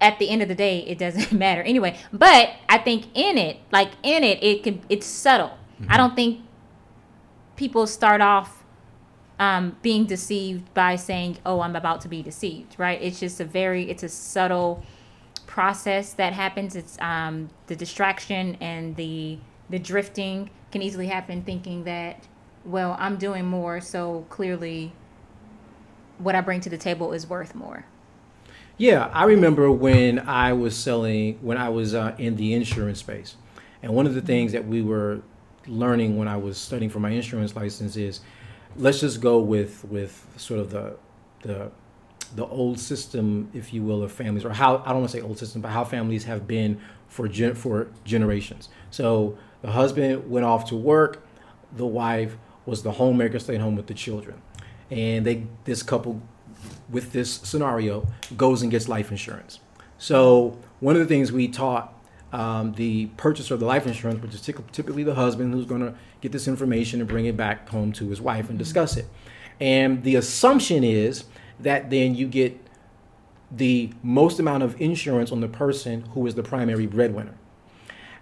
at 0.00 0.18
the 0.18 0.28
end 0.28 0.42
of 0.42 0.48
the 0.48 0.54
day, 0.54 0.80
it 0.80 0.98
doesn't 0.98 1.32
matter 1.38 1.62
anyway. 1.62 1.98
But 2.12 2.50
I 2.68 2.78
think 2.78 3.06
in 3.14 3.38
it, 3.38 3.58
like 3.72 3.90
in 4.02 4.24
it, 4.24 4.42
it 4.42 4.62
can 4.62 4.82
it's 4.88 5.06
subtle. 5.06 5.56
Mm-hmm. 5.80 5.92
I 5.92 5.96
don't 5.96 6.16
think 6.16 6.40
people 7.56 7.86
start 7.86 8.20
off 8.20 8.64
um, 9.38 9.76
being 9.82 10.06
deceived 10.06 10.72
by 10.72 10.96
saying, 10.96 11.38
"Oh, 11.44 11.60
I'm 11.60 11.76
about 11.76 12.00
to 12.02 12.08
be 12.08 12.22
deceived." 12.22 12.76
Right? 12.78 13.00
It's 13.00 13.20
just 13.20 13.40
a 13.40 13.44
very 13.44 13.90
it's 13.90 14.02
a 14.02 14.08
subtle 14.08 14.82
process 15.46 16.12
that 16.14 16.32
happens. 16.32 16.76
It's 16.76 16.98
um, 17.00 17.48
the 17.66 17.76
distraction 17.76 18.56
and 18.60 18.96
the 18.96 19.38
the 19.68 19.78
drifting 19.78 20.50
can 20.70 20.82
easily 20.82 21.06
happen, 21.08 21.42
thinking 21.42 21.84
that, 21.84 22.26
well, 22.64 22.96
I'm 22.98 23.16
doing 23.16 23.46
more, 23.46 23.80
so 23.80 24.24
clearly, 24.28 24.92
what 26.18 26.34
I 26.34 26.40
bring 26.40 26.60
to 26.60 26.70
the 26.70 26.78
table 26.78 27.12
is 27.12 27.28
worth 27.28 27.54
more. 27.54 27.84
Yeah, 28.78 29.10
I 29.12 29.24
remember 29.24 29.70
when 29.70 30.18
I 30.20 30.52
was 30.52 30.76
selling, 30.76 31.38
when 31.40 31.56
I 31.56 31.68
was 31.68 31.94
uh, 31.94 32.14
in 32.18 32.36
the 32.36 32.54
insurance 32.54 33.00
space. 33.00 33.36
And 33.82 33.92
one 33.94 34.06
of 34.06 34.14
the 34.14 34.20
things 34.20 34.52
that 34.52 34.66
we 34.66 34.82
were 34.82 35.22
learning 35.66 36.16
when 36.16 36.28
I 36.28 36.36
was 36.36 36.58
studying 36.58 36.90
for 36.90 37.00
my 37.00 37.10
insurance 37.10 37.56
license 37.56 37.96
is 37.96 38.20
let's 38.76 39.00
just 39.00 39.20
go 39.20 39.38
with, 39.38 39.84
with 39.84 40.26
sort 40.36 40.60
of 40.60 40.70
the, 40.70 40.96
the, 41.42 41.70
the 42.34 42.46
old 42.46 42.78
system, 42.78 43.50
if 43.54 43.72
you 43.72 43.82
will, 43.82 44.02
of 44.02 44.12
families, 44.12 44.44
or 44.44 44.50
how, 44.50 44.78
I 44.84 44.90
don't 44.90 45.00
want 45.00 45.10
to 45.10 45.16
say 45.18 45.22
old 45.22 45.38
system, 45.38 45.60
but 45.62 45.70
how 45.70 45.84
families 45.84 46.24
have 46.24 46.46
been 46.46 46.80
for, 47.08 47.28
gen, 47.28 47.54
for 47.54 47.88
generations. 48.04 48.68
So 48.90 49.38
the 49.62 49.72
husband 49.72 50.30
went 50.30 50.44
off 50.44 50.68
to 50.70 50.76
work, 50.76 51.26
the 51.76 51.86
wife 51.86 52.36
was 52.64 52.82
the 52.82 52.92
homemaker, 52.92 53.38
staying 53.38 53.60
home 53.60 53.76
with 53.76 53.86
the 53.86 53.94
children. 53.94 54.40
And 54.90 55.24
they, 55.26 55.46
this 55.64 55.82
couple 55.82 56.20
with 56.88 57.12
this 57.12 57.34
scenario 57.34 58.06
goes 58.36 58.62
and 58.62 58.70
gets 58.70 58.88
life 58.88 59.10
insurance. 59.10 59.60
So 59.98 60.58
one 60.80 60.94
of 60.94 61.00
the 61.00 61.06
things 61.06 61.32
we 61.32 61.48
taught 61.48 61.92
um, 62.32 62.72
the 62.72 63.06
purchaser 63.16 63.54
of 63.54 63.60
the 63.60 63.66
life 63.66 63.86
insurance, 63.86 64.20
which 64.20 64.34
is 64.34 64.40
typically 64.40 65.04
the 65.04 65.14
husband 65.14 65.54
who's 65.54 65.64
going 65.64 65.80
to 65.80 65.94
get 66.20 66.32
this 66.32 66.48
information 66.48 67.00
and 67.00 67.08
bring 67.08 67.26
it 67.26 67.36
back 67.36 67.68
home 67.68 67.92
to 67.92 68.08
his 68.08 68.20
wife 68.20 68.50
and 68.50 68.58
discuss 68.58 68.96
it. 68.96 69.06
And 69.60 70.02
the 70.02 70.16
assumption 70.16 70.84
is 70.84 71.24
that 71.60 71.90
then 71.90 72.14
you 72.14 72.26
get 72.26 72.60
the 73.50 73.90
most 74.02 74.38
amount 74.38 74.62
of 74.62 74.80
insurance 74.80 75.30
on 75.30 75.40
the 75.40 75.48
person 75.48 76.02
who 76.12 76.26
is 76.26 76.34
the 76.34 76.42
primary 76.42 76.86
breadwinner. 76.86 77.34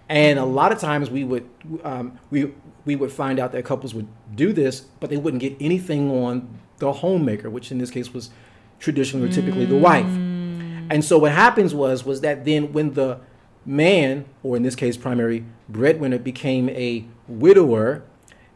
And 0.08 0.38
a 0.38 0.44
lot 0.44 0.70
of 0.70 0.78
times 0.78 1.08
we 1.08 1.24
would 1.24 1.48
um, 1.82 2.18
we 2.30 2.52
we 2.84 2.94
would 2.94 3.10
find 3.10 3.38
out 3.38 3.52
that 3.52 3.64
couples 3.64 3.94
would 3.94 4.06
do 4.34 4.52
this, 4.52 4.80
but 5.00 5.08
they 5.08 5.16
wouldn't 5.16 5.40
get 5.40 5.56
anything 5.60 6.10
on 6.10 6.58
the 6.78 6.92
homemaker, 6.92 7.48
which 7.48 7.72
in 7.72 7.78
this 7.78 7.90
case 7.90 8.12
was 8.12 8.30
traditionally 8.78 9.28
or 9.28 9.32
typically 9.32 9.64
the 9.64 9.78
wife. 9.78 10.04
Mm. 10.04 10.88
And 10.90 11.04
so 11.04 11.18
what 11.18 11.32
happens 11.32 11.74
was 11.74 12.04
was 12.04 12.20
that 12.20 12.44
then 12.44 12.72
when 12.72 12.92
the 12.92 13.20
man, 13.64 14.26
or 14.42 14.56
in 14.56 14.62
this 14.62 14.76
case 14.76 14.98
primary 14.98 15.44
breadwinner, 15.70 16.18
became 16.18 16.68
a 16.68 17.06
widower, 17.26 18.02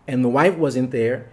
and 0.07 0.23
the 0.23 0.29
wife 0.29 0.57
wasn't 0.57 0.91
there, 0.91 1.31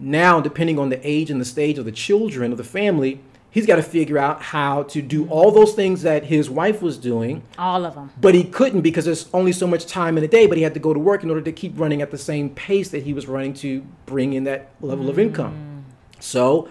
now 0.00 0.40
depending 0.40 0.78
on 0.78 0.88
the 0.88 1.00
age 1.06 1.30
and 1.30 1.40
the 1.40 1.44
stage 1.44 1.78
of 1.78 1.84
the 1.84 1.92
children 1.92 2.52
of 2.52 2.58
the 2.58 2.64
family, 2.64 3.20
he's 3.50 3.66
got 3.66 3.76
to 3.76 3.82
figure 3.82 4.18
out 4.18 4.42
how 4.42 4.84
to 4.84 5.02
do 5.02 5.28
all 5.28 5.50
those 5.50 5.74
things 5.74 6.02
that 6.02 6.24
his 6.24 6.48
wife 6.48 6.80
was 6.80 6.96
doing. 6.96 7.42
All 7.58 7.84
of 7.84 7.94
them. 7.94 8.10
But 8.20 8.34
he 8.34 8.44
couldn't 8.44 8.80
because 8.80 9.04
there's 9.04 9.28
only 9.32 9.52
so 9.52 9.66
much 9.66 9.86
time 9.86 10.16
in 10.16 10.24
a 10.24 10.28
day, 10.28 10.46
but 10.46 10.56
he 10.56 10.62
had 10.62 10.74
to 10.74 10.80
go 10.80 10.94
to 10.94 11.00
work 11.00 11.22
in 11.22 11.30
order 11.30 11.42
to 11.42 11.52
keep 11.52 11.78
running 11.78 12.00
at 12.02 12.10
the 12.10 12.18
same 12.18 12.50
pace 12.50 12.90
that 12.90 13.02
he 13.02 13.12
was 13.12 13.26
running 13.26 13.54
to 13.54 13.84
bring 14.06 14.32
in 14.32 14.44
that 14.44 14.70
level 14.80 15.06
mm. 15.06 15.10
of 15.10 15.18
income. 15.18 15.84
Mm. 16.16 16.22
So 16.22 16.68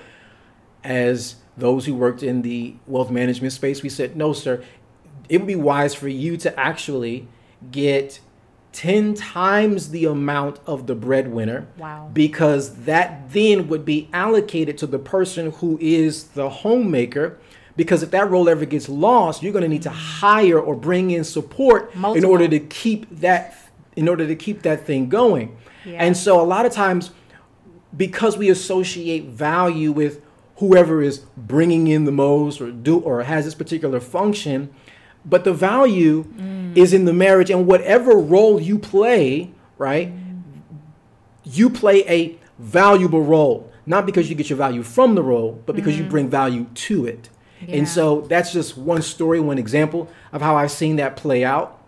as 0.83 1.35
those 1.57 1.85
who 1.85 1.93
worked 1.93 2.23
in 2.23 2.41
the 2.41 2.75
wealth 2.87 3.11
management 3.11 3.53
space, 3.53 3.83
we 3.83 3.89
said, 3.89 4.15
no, 4.15 4.33
sir, 4.33 4.63
it 5.27 5.37
would 5.37 5.47
be 5.47 5.55
wise 5.55 5.93
for 5.93 6.07
you 6.07 6.37
to 6.37 6.59
actually 6.59 7.27
get 7.71 8.19
10 8.73 9.15
times 9.15 9.89
the 9.89 10.05
amount 10.05 10.59
of 10.65 10.87
the 10.87 10.95
breadwinner. 10.95 11.67
Wow. 11.77 12.09
Because 12.13 12.83
that 12.85 13.31
then 13.31 13.67
would 13.67 13.83
be 13.83 14.09
allocated 14.13 14.77
to 14.79 14.87
the 14.87 14.99
person 14.99 15.51
who 15.53 15.77
is 15.81 16.25
the 16.29 16.49
homemaker. 16.49 17.39
Because 17.75 18.03
if 18.03 18.11
that 18.11 18.29
role 18.29 18.49
ever 18.49 18.65
gets 18.65 18.89
lost, 18.89 19.41
you're 19.41 19.53
going 19.53 19.63
to 19.63 19.69
need 19.69 19.83
to 19.83 19.89
mm. 19.89 19.93
hire 19.93 20.59
or 20.59 20.75
bring 20.75 21.11
in 21.11 21.23
support 21.23 21.95
Multiple. 21.95 22.17
in 22.17 22.29
order 22.29 22.47
to 22.47 22.59
keep 22.59 23.09
that 23.19 23.55
in 23.95 24.07
order 24.07 24.25
to 24.27 24.35
keep 24.35 24.61
that 24.61 24.85
thing 24.85 25.09
going. 25.09 25.57
Yeah. 25.83 26.03
And 26.03 26.15
so 26.15 26.39
a 26.39 26.43
lot 26.43 26.65
of 26.65 26.71
times 26.71 27.11
because 27.95 28.37
we 28.37 28.49
associate 28.49 29.25
value 29.25 29.91
with 29.91 30.21
whoever 30.57 31.01
is 31.01 31.19
bringing 31.35 31.87
in 31.87 32.05
the 32.05 32.11
most 32.11 32.61
or 32.61 32.71
do 32.71 32.99
or 32.99 33.23
has 33.23 33.45
this 33.45 33.55
particular 33.55 33.99
function 33.99 34.73
but 35.25 35.43
the 35.43 35.53
value 35.53 36.23
mm. 36.23 36.75
is 36.75 36.93
in 36.93 37.05
the 37.05 37.13
marriage 37.13 37.49
and 37.49 37.67
whatever 37.67 38.17
role 38.17 38.61
you 38.61 38.79
play 38.79 39.51
right 39.77 40.13
mm. 40.13 40.41
you 41.43 41.69
play 41.69 42.07
a 42.07 42.37
valuable 42.57 43.21
role 43.21 43.71
not 43.85 44.05
because 44.05 44.29
you 44.29 44.35
get 44.35 44.49
your 44.49 44.57
value 44.57 44.83
from 44.83 45.15
the 45.15 45.23
role 45.23 45.61
but 45.65 45.75
because 45.75 45.95
mm. 45.95 45.99
you 45.99 46.03
bring 46.05 46.29
value 46.29 46.65
to 46.73 47.05
it 47.05 47.29
yeah. 47.61 47.77
and 47.77 47.87
so 47.87 48.21
that's 48.21 48.51
just 48.53 48.77
one 48.77 49.01
story 49.01 49.39
one 49.39 49.57
example 49.57 50.09
of 50.31 50.41
how 50.41 50.55
i've 50.55 50.71
seen 50.71 50.95
that 50.97 51.15
play 51.15 51.43
out 51.43 51.81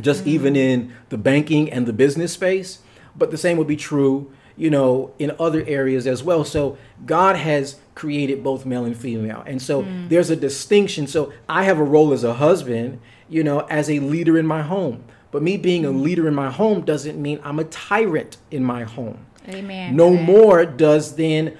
just 0.00 0.24
mm. 0.24 0.28
even 0.28 0.56
in 0.56 0.92
the 1.08 1.18
banking 1.18 1.70
and 1.70 1.86
the 1.86 1.92
business 1.92 2.32
space 2.32 2.80
but 3.16 3.30
the 3.30 3.38
same 3.38 3.56
would 3.56 3.68
be 3.68 3.76
true 3.76 4.30
you 4.56 4.70
know, 4.70 5.12
in 5.18 5.32
other 5.38 5.64
areas 5.66 6.06
as 6.06 6.22
well. 6.22 6.44
So 6.44 6.78
God 7.04 7.36
has 7.36 7.78
created 7.94 8.42
both 8.42 8.64
male 8.64 8.84
and 8.84 8.96
female. 8.96 9.42
And 9.46 9.60
so 9.60 9.82
mm. 9.82 10.08
there's 10.08 10.30
a 10.30 10.36
distinction. 10.36 11.06
So 11.06 11.32
I 11.48 11.64
have 11.64 11.78
a 11.78 11.84
role 11.84 12.12
as 12.12 12.24
a 12.24 12.34
husband, 12.34 13.00
you 13.28 13.44
know, 13.44 13.60
as 13.60 13.90
a 13.90 14.00
leader 14.00 14.38
in 14.38 14.46
my 14.46 14.62
home. 14.62 15.04
But 15.30 15.42
me 15.42 15.56
being 15.56 15.84
a 15.84 15.90
mm. 15.90 16.02
leader 16.02 16.26
in 16.26 16.34
my 16.34 16.50
home 16.50 16.82
doesn't 16.82 17.20
mean 17.20 17.40
I'm 17.44 17.58
a 17.58 17.64
tyrant 17.64 18.38
in 18.50 18.64
my 18.64 18.84
home. 18.84 19.26
Amen. 19.48 19.94
No 19.94 20.08
Amen. 20.08 20.24
more 20.24 20.64
does 20.64 21.16
then 21.16 21.56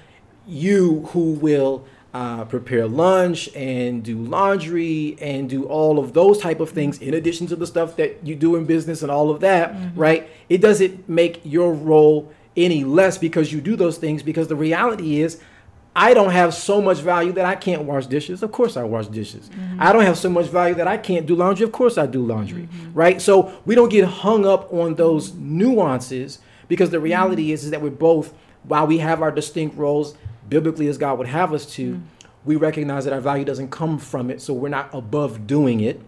you 0.47 1.07
who 1.13 1.33
will 1.33 1.85
uh, 2.15 2.45
prepare 2.47 2.87
lunch 2.87 3.55
and 3.55 4.03
do 4.03 4.17
laundry 4.17 5.19
and 5.21 5.51
do 5.51 5.65
all 5.65 5.99
of 5.99 6.15
those 6.15 6.39
type 6.39 6.61
of 6.61 6.71
things 6.71 6.99
in 6.99 7.13
addition 7.13 7.47
to 7.47 7.57
the 7.57 7.67
stuff 7.67 7.97
that 7.97 8.25
you 8.27 8.35
do 8.35 8.57
in 8.57 8.65
business 8.65 9.03
and 9.03 9.11
all 9.11 9.31
of 9.31 9.41
that 9.41 9.75
mm-hmm. 9.75 10.01
right 10.01 10.31
it 10.49 10.63
doesn't 10.63 11.07
make 11.11 11.43
your 11.45 11.75
role 11.75 12.33
any 12.57 12.85
less 12.85 13.19
because 13.19 13.53
you 13.53 13.61
do 13.61 13.77
those 13.77 13.99
things 13.99 14.23
because 14.23 14.49
the 14.49 14.57
reality 14.57 15.21
is 15.21 15.41
I 15.95 16.13
don't 16.13 16.31
have 16.31 16.53
so 16.53 16.83
much 16.83 16.99
value 16.99 17.33
that 17.33 17.47
I 17.47 17.55
can't 17.55 17.85
wash 17.85 18.07
dishes. 18.07 18.43
Of 18.43 18.53
course 18.53 18.77
I 18.77 18.85
wash 18.85 19.07
dishes. 19.07 19.49
Mm-hmm. 19.49 19.81
I 19.81 19.93
don't 19.93 20.05
have 20.05 20.19
so 20.19 20.29
much 20.29 20.47
value 20.47 20.75
that 20.75 20.87
I 20.87 20.99
can't 20.99 21.27
do 21.27 21.35
laundry. 21.35 21.65
Of 21.65 21.73
course 21.73 21.97
I 21.97 22.07
do 22.07 22.25
laundry. 22.25 22.65
Mm-hmm. 22.65 22.93
Right? 22.93 23.21
So 23.21 23.59
we 23.65 23.75
don't 23.75 23.89
get 23.89 24.05
hung 24.05 24.45
up 24.45 24.73
on 24.73 24.97
those 24.97 25.33
nuances 25.35 26.39
because 26.69 26.91
the 26.91 27.01
reality 27.01 27.45
mm-hmm. 27.45 27.55
is, 27.55 27.65
is 27.65 27.71
that 27.71 27.81
we're 27.81 27.91
both 27.91 28.35
while 28.65 28.87
we 28.87 28.99
have 28.99 29.23
our 29.23 29.31
distinct 29.31 29.77
roles 29.77 30.17
biblically 30.49 30.89
as 30.89 30.99
God 30.99 31.19
would 31.19 31.29
have 31.29 31.53
us 31.53 31.67
to, 31.75 31.95
mm. 31.95 32.03
we 32.45 32.57
recognize 32.57 33.05
that 33.05 33.13
our 33.13 33.21
value 33.21 33.45
doesn't 33.45 33.71
come 33.71 33.99
from 33.99 34.31
it. 34.31 34.41
So 34.41 34.53
we're 34.55 34.69
not 34.69 34.91
above 34.93 35.47
doing 35.47 35.81
it 35.81 36.01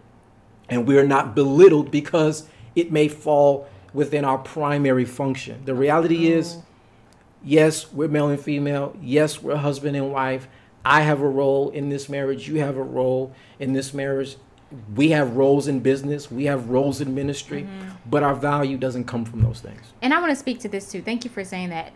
and 0.69 0.87
we're 0.87 1.05
not 1.05 1.35
belittled 1.35 1.91
because 1.91 2.47
it 2.75 2.91
may 2.91 3.07
fall 3.07 3.68
within 3.93 4.25
our 4.25 4.37
primary 4.37 5.05
function. 5.05 5.61
The 5.65 5.73
reality 5.73 6.33
oh. 6.33 6.37
is, 6.37 6.57
yes, 7.43 7.91
we're 7.91 8.07
male 8.07 8.29
and 8.29 8.39
female. 8.39 8.95
Yes, 9.01 9.41
we're 9.41 9.55
husband 9.55 9.95
and 9.95 10.11
wife. 10.11 10.47
I 10.85 11.01
have 11.01 11.21
a 11.21 11.27
role 11.27 11.69
in 11.69 11.89
this 11.89 12.09
marriage. 12.09 12.47
You 12.47 12.59
have 12.61 12.77
a 12.77 12.83
role 12.83 13.33
in 13.59 13.73
this 13.73 13.93
marriage. 13.93 14.37
We 14.95 15.09
have 15.09 15.35
roles 15.35 15.67
in 15.67 15.79
business. 15.79 16.31
We 16.31 16.45
have 16.45 16.69
roles 16.69 17.01
in 17.01 17.15
ministry, 17.15 17.63
mm-hmm. 17.63 17.89
but 18.07 18.21
our 18.21 18.35
value 18.35 18.77
doesn't 18.77 19.05
come 19.05 19.25
from 19.25 19.41
those 19.41 19.59
things. 19.59 19.81
And 20.01 20.13
I 20.13 20.19
want 20.19 20.31
to 20.31 20.35
speak 20.35 20.59
to 20.61 20.69
this 20.69 20.91
too. 20.91 21.01
Thank 21.01 21.23
you 21.23 21.29
for 21.29 21.43
saying 21.43 21.69
that. 21.69 21.91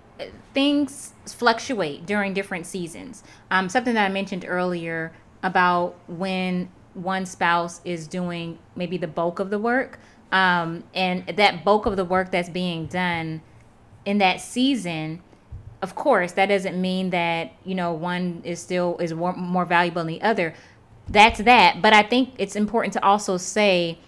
Things 0.53 1.13
fluctuate 1.25 2.05
during 2.05 2.33
different 2.33 2.65
seasons. 2.65 3.23
Um, 3.51 3.69
something 3.69 3.93
that 3.93 4.05
I 4.05 4.09
mentioned 4.13 4.45
earlier 4.47 5.13
about 5.43 5.95
when 6.07 6.69
one 6.93 7.25
spouse 7.25 7.81
is 7.83 8.07
doing 8.07 8.57
maybe 8.75 8.97
the 8.97 9.07
bulk 9.07 9.39
of 9.39 9.49
the 9.49 9.59
work 9.59 9.99
um, 10.33 10.83
and 10.93 11.25
that 11.27 11.63
bulk 11.63 11.85
of 11.85 11.95
the 11.95 12.03
work 12.03 12.31
that's 12.31 12.49
being 12.49 12.87
done 12.87 13.41
in 14.03 14.17
that 14.17 14.41
season 14.41 15.21
of 15.81 15.95
course 15.95 16.31
that 16.33 16.47
doesn't 16.47 16.79
mean 16.79 17.11
that 17.11 17.51
you 17.63 17.75
know 17.75 17.93
one 17.93 18.41
is 18.43 18.59
still 18.59 18.97
is 18.99 19.13
more, 19.13 19.65
valuable 19.65 20.01
than 20.01 20.07
the 20.07 20.21
other. 20.21 20.53
That's 21.09 21.39
that. 21.43 21.81
But 21.81 21.93
i 21.93 22.01
think 22.01 22.33
it's 22.37 22.55
important 22.55 22.93
to 22.93 23.03
also 23.03 23.37
say 23.37 23.99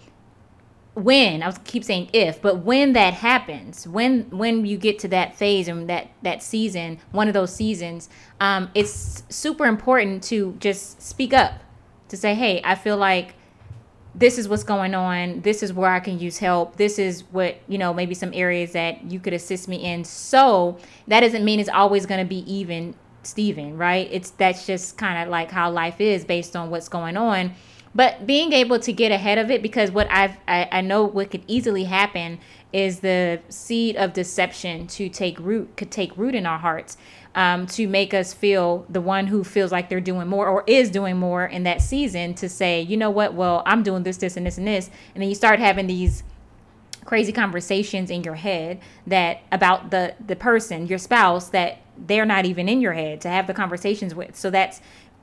when 0.94 1.42
I 1.42 1.46
was 1.46 1.58
keep 1.58 1.84
saying 1.84 2.08
if, 2.14 2.40
but 2.40 2.60
when 2.60 2.94
that 2.94 3.12
happens, 3.12 3.86
when 3.86 4.22
when 4.30 4.64
you 4.64 4.78
get 4.78 4.98
to 5.00 5.08
that 5.08 5.36
phase 5.36 5.68
and 5.68 5.88
that 5.90 6.08
that 6.22 6.42
season, 6.42 6.98
one 7.12 7.28
of 7.28 7.34
those 7.34 7.54
seasons, 7.54 8.08
um, 8.40 8.70
it's 8.74 9.22
super 9.28 9.66
important 9.66 10.22
to 10.24 10.56
just 10.58 11.02
speak 11.02 11.34
up, 11.34 11.60
to 12.08 12.16
say, 12.16 12.34
hey, 12.34 12.62
I 12.64 12.74
feel 12.74 12.96
like 12.96 13.34
this 14.16 14.38
is 14.38 14.48
what's 14.48 14.64
going 14.64 14.94
on. 14.94 15.42
This 15.42 15.62
is 15.62 15.72
where 15.72 15.90
I 15.90 16.00
can 16.00 16.18
use 16.18 16.38
help. 16.38 16.76
This 16.76 16.98
is 16.98 17.22
what 17.30 17.58
you 17.68 17.78
know, 17.78 17.92
maybe 17.92 18.14
some 18.14 18.32
areas 18.32 18.72
that 18.72 19.10
you 19.10 19.20
could 19.20 19.34
assist 19.34 19.68
me 19.68 19.76
in. 19.84 20.04
So 20.04 20.78
that 21.06 21.20
doesn't 21.20 21.44
mean 21.44 21.60
it's 21.60 21.68
always 21.68 22.06
going 22.06 22.20
to 22.20 22.28
be 22.28 22.50
even, 22.52 22.94
Steven, 23.22 23.76
right? 23.76 24.08
It's 24.10 24.30
that's 24.30 24.66
just 24.66 24.96
kind 24.96 25.22
of 25.22 25.28
like 25.28 25.50
how 25.50 25.70
life 25.70 26.00
is 26.00 26.24
based 26.24 26.56
on 26.56 26.70
what's 26.70 26.88
going 26.88 27.16
on 27.16 27.54
but 27.96 28.26
being 28.26 28.52
able 28.52 28.78
to 28.78 28.92
get 28.92 29.10
ahead 29.10 29.38
of 29.38 29.50
it 29.50 29.62
because 29.62 29.90
what 29.90 30.06
I've 30.10 30.36
I, 30.46 30.68
I 30.70 30.80
know 30.82 31.04
what 31.04 31.30
could 31.30 31.42
easily 31.46 31.84
happen 31.84 32.38
is 32.72 33.00
the 33.00 33.40
seed 33.48 33.96
of 33.96 34.12
deception 34.12 34.86
to 34.88 35.08
take 35.08 35.40
root 35.40 35.76
could 35.76 35.90
take 35.90 36.16
root 36.16 36.34
in 36.34 36.44
our 36.44 36.58
hearts 36.58 36.98
um, 37.36 37.66
to 37.68 37.86
make 37.86 38.12
us 38.12 38.32
feel 38.32 38.84
the 38.88 39.00
one 39.00 39.28
who 39.28 39.44
feels 39.44 39.70
like 39.70 39.88
they're 39.88 40.00
doing 40.00 40.26
more 40.26 40.48
or 40.48 40.64
is 40.66 40.90
doing 40.90 41.16
more 41.16 41.46
in 41.46 41.62
that 41.62 41.80
season 41.80 42.34
to 42.34 42.48
say 42.48 42.80
you 42.80 42.96
know 42.96 43.10
what 43.10 43.34
well 43.34 43.62
i'm 43.66 43.82
doing 43.82 44.02
this 44.02 44.16
this 44.16 44.36
and 44.36 44.46
this 44.46 44.58
and 44.58 44.66
this. 44.66 44.90
And 45.14 45.22
then 45.22 45.28
you 45.28 45.34
start 45.34 45.58
having 45.58 45.86
these 45.86 46.22
crazy 47.04 47.32
conversations 47.32 48.10
in 48.10 48.24
your 48.24 48.34
head 48.34 48.80
that 49.06 49.40
about 49.52 49.90
the 49.90 50.14
the 50.24 50.34
person 50.34 50.86
your 50.86 50.98
spouse 50.98 51.50
that 51.50 51.78
they're 51.96 52.26
not 52.26 52.44
even 52.44 52.68
in 52.68 52.80
your 52.80 52.92
head 52.92 53.20
to 53.20 53.28
have 53.28 53.46
the 53.46 53.54
conversations 53.54 54.14
with. 54.14 54.36
So 54.36 54.50
that's 54.50 54.80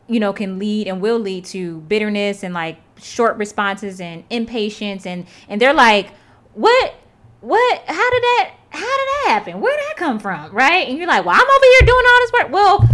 you 0.08 0.20
know 0.20 0.34
can 0.34 0.60
lead 0.60 0.88
and 0.88 1.02
will 1.02 1.20
lead 1.20 1.46
to 1.46 1.82
bitterness 1.82 2.44
and 2.44 2.54
like 2.54 2.78
short 2.98 3.38
responses 3.38 4.00
and 4.00 4.24
impatience. 4.30 5.06
And 5.06 5.26
and 5.50 5.60
they're 5.62 5.74
like 5.74 6.12
what 6.54 6.96
what 7.44 7.84
how 7.88 8.10
did 8.12 8.24
that 8.24 8.52
how 8.70 8.80
did 8.80 8.88
that 8.88 9.26
happen 9.28 9.62
where 9.62 9.76
did 9.76 9.86
that 9.90 9.98
come 9.98 10.20
from 10.20 10.52
right 10.52 10.88
and 10.88 10.98
you're 10.98 11.08
like 11.08 11.26
well 11.26 11.36
i'm 11.36 11.42
over 11.42 11.66
here 11.66 11.88
doing 11.88 12.04
all 12.08 12.20
this 12.20 12.32
work 12.32 12.52
well 12.52 12.90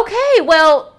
okay 0.00 0.40
well 0.42 0.92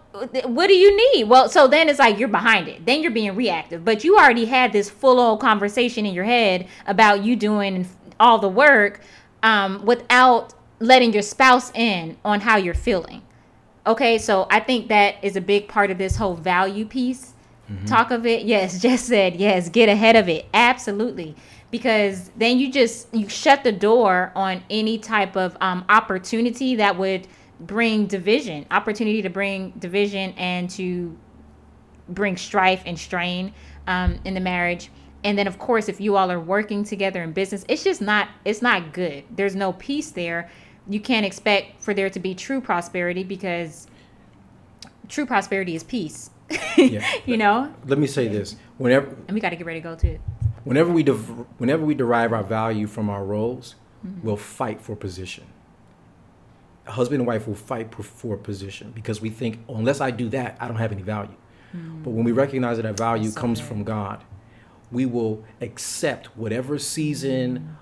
what 0.45 0.67
do 0.67 0.73
you 0.73 1.13
need 1.13 1.25
well 1.25 1.47
so 1.47 1.67
then 1.67 1.87
it's 1.87 1.99
like 1.99 2.17
you're 2.17 2.27
behind 2.27 2.67
it 2.67 2.85
then 2.85 3.01
you're 3.01 3.11
being 3.11 3.35
reactive 3.35 3.85
but 3.85 4.03
you 4.03 4.17
already 4.17 4.45
had 4.45 4.73
this 4.73 4.89
full 4.89 5.19
old 5.19 5.39
conversation 5.39 6.05
in 6.05 6.13
your 6.13 6.25
head 6.25 6.67
about 6.87 7.23
you 7.23 7.35
doing 7.35 7.87
all 8.19 8.39
the 8.39 8.49
work 8.49 9.01
um, 9.43 9.85
without 9.85 10.53
letting 10.79 11.13
your 11.13 11.21
spouse 11.21 11.71
in 11.75 12.17
on 12.25 12.41
how 12.41 12.57
you're 12.57 12.73
feeling 12.73 13.21
Okay, 13.87 14.17
so 14.17 14.47
I 14.51 14.59
think 14.59 14.89
that 14.89 15.15
is 15.21 15.37
a 15.37 15.41
big 15.41 15.69
part 15.69 15.89
of 15.91 15.97
this 15.97 16.17
whole 16.17 16.35
value 16.35 16.85
piece. 16.85 17.33
Mm-hmm. 17.71 17.85
Talk 17.85 18.11
of 18.11 18.25
it. 18.25 18.45
Yes, 18.45 18.81
just 18.81 19.05
said 19.05 19.37
yes. 19.37 19.69
Get 19.69 19.87
ahead 19.87 20.17
of 20.17 20.27
it. 20.27 20.45
Absolutely, 20.53 21.35
because 21.71 22.29
then 22.37 22.59
you 22.59 22.71
just 22.71 23.13
you 23.13 23.27
shut 23.27 23.63
the 23.63 23.71
door 23.71 24.31
on 24.35 24.63
any 24.69 24.97
type 24.97 25.35
of 25.35 25.57
um, 25.61 25.85
opportunity 25.89 26.75
that 26.75 26.97
would 26.97 27.27
bring 27.59 28.07
division, 28.07 28.65
opportunity 28.71 29.21
to 29.21 29.29
bring 29.29 29.71
division 29.71 30.31
and 30.37 30.69
to 30.69 31.17
bring 32.09 32.37
strife 32.37 32.83
and 32.85 32.97
strain 32.97 33.53
um, 33.87 34.19
in 34.23 34.33
the 34.33 34.39
marriage. 34.39 34.89
And 35.23 35.37
then 35.37 35.47
of 35.47 35.59
course, 35.59 35.89
if 35.89 35.99
you 35.99 36.15
all 36.15 36.31
are 36.31 36.39
working 36.39 36.83
together 36.83 37.21
in 37.23 37.33
business, 37.33 37.65
it's 37.67 37.83
just 37.83 38.01
not 38.01 38.29
it's 38.45 38.61
not 38.61 38.93
good. 38.93 39.23
There's 39.35 39.55
no 39.55 39.73
peace 39.73 40.11
there 40.11 40.49
you 40.89 40.99
can't 40.99 41.25
expect 41.25 41.81
for 41.81 41.93
there 41.93 42.09
to 42.09 42.19
be 42.19 42.33
true 42.33 42.61
prosperity 42.61 43.23
because 43.23 43.87
true 45.07 45.25
prosperity 45.25 45.75
is 45.75 45.83
peace. 45.83 46.29
yeah. 46.77 47.05
you 47.25 47.37
know. 47.37 47.73
Let 47.85 47.99
me 47.99 48.07
say 48.07 48.27
this: 48.27 48.55
whenever 48.77 49.07
and 49.27 49.31
we 49.31 49.39
got 49.39 49.49
to 49.49 49.55
get 49.55 49.65
ready 49.65 49.81
to 49.81 49.83
go 49.83 49.95
to 49.95 50.17
Whenever 50.67 50.91
we 50.91 51.03
de- 51.03 51.13
whenever 51.13 51.85
we 51.85 51.95
derive 51.95 52.33
our 52.33 52.43
value 52.43 52.87
from 52.87 53.09
our 53.09 53.23
roles, 53.23 53.75
mm-hmm. 54.05 54.25
we'll 54.25 54.37
fight 54.37 54.81
for 54.81 54.95
position. 54.95 55.45
A 56.87 56.91
husband 56.91 57.21
and 57.21 57.27
wife 57.27 57.47
will 57.47 57.55
fight 57.55 57.93
for 57.93 58.37
position 58.37 58.91
because 58.95 59.21
we 59.21 59.29
think 59.29 59.59
unless 59.67 59.99
I 60.01 60.11
do 60.11 60.29
that, 60.29 60.57
I 60.59 60.67
don't 60.67 60.77
have 60.77 60.91
any 60.91 61.01
value. 61.01 61.35
Mm-hmm. 61.75 62.03
But 62.03 62.11
when 62.11 62.23
we 62.23 62.31
recognize 62.31 62.77
that 62.77 62.85
our 62.85 62.93
value 62.93 63.29
so 63.29 63.39
comes 63.39 63.59
good. 63.59 63.67
from 63.67 63.83
God, 63.83 64.23
we 64.91 65.05
will 65.05 65.43
accept 65.61 66.27
whatever 66.37 66.77
season 66.79 67.59
mm-hmm 67.59 67.73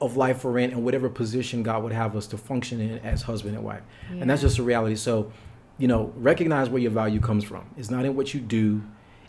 of 0.00 0.16
life 0.16 0.44
we're 0.44 0.58
in 0.58 0.70
and 0.70 0.84
whatever 0.84 1.08
position 1.08 1.62
God 1.62 1.82
would 1.82 1.92
have 1.92 2.16
us 2.16 2.26
to 2.28 2.36
function 2.36 2.80
in 2.80 2.98
as 2.98 3.22
husband 3.22 3.56
and 3.56 3.64
wife. 3.64 3.82
Yeah. 4.12 4.20
And 4.20 4.30
that's 4.30 4.42
just 4.42 4.58
a 4.58 4.62
reality. 4.62 4.96
So, 4.96 5.32
you 5.78 5.88
know, 5.88 6.12
recognize 6.16 6.68
where 6.68 6.80
your 6.80 6.90
value 6.90 7.20
comes 7.20 7.44
from. 7.44 7.64
It's 7.76 7.90
not 7.90 8.04
in 8.04 8.14
what 8.14 8.34
you 8.34 8.40
do, 8.40 8.82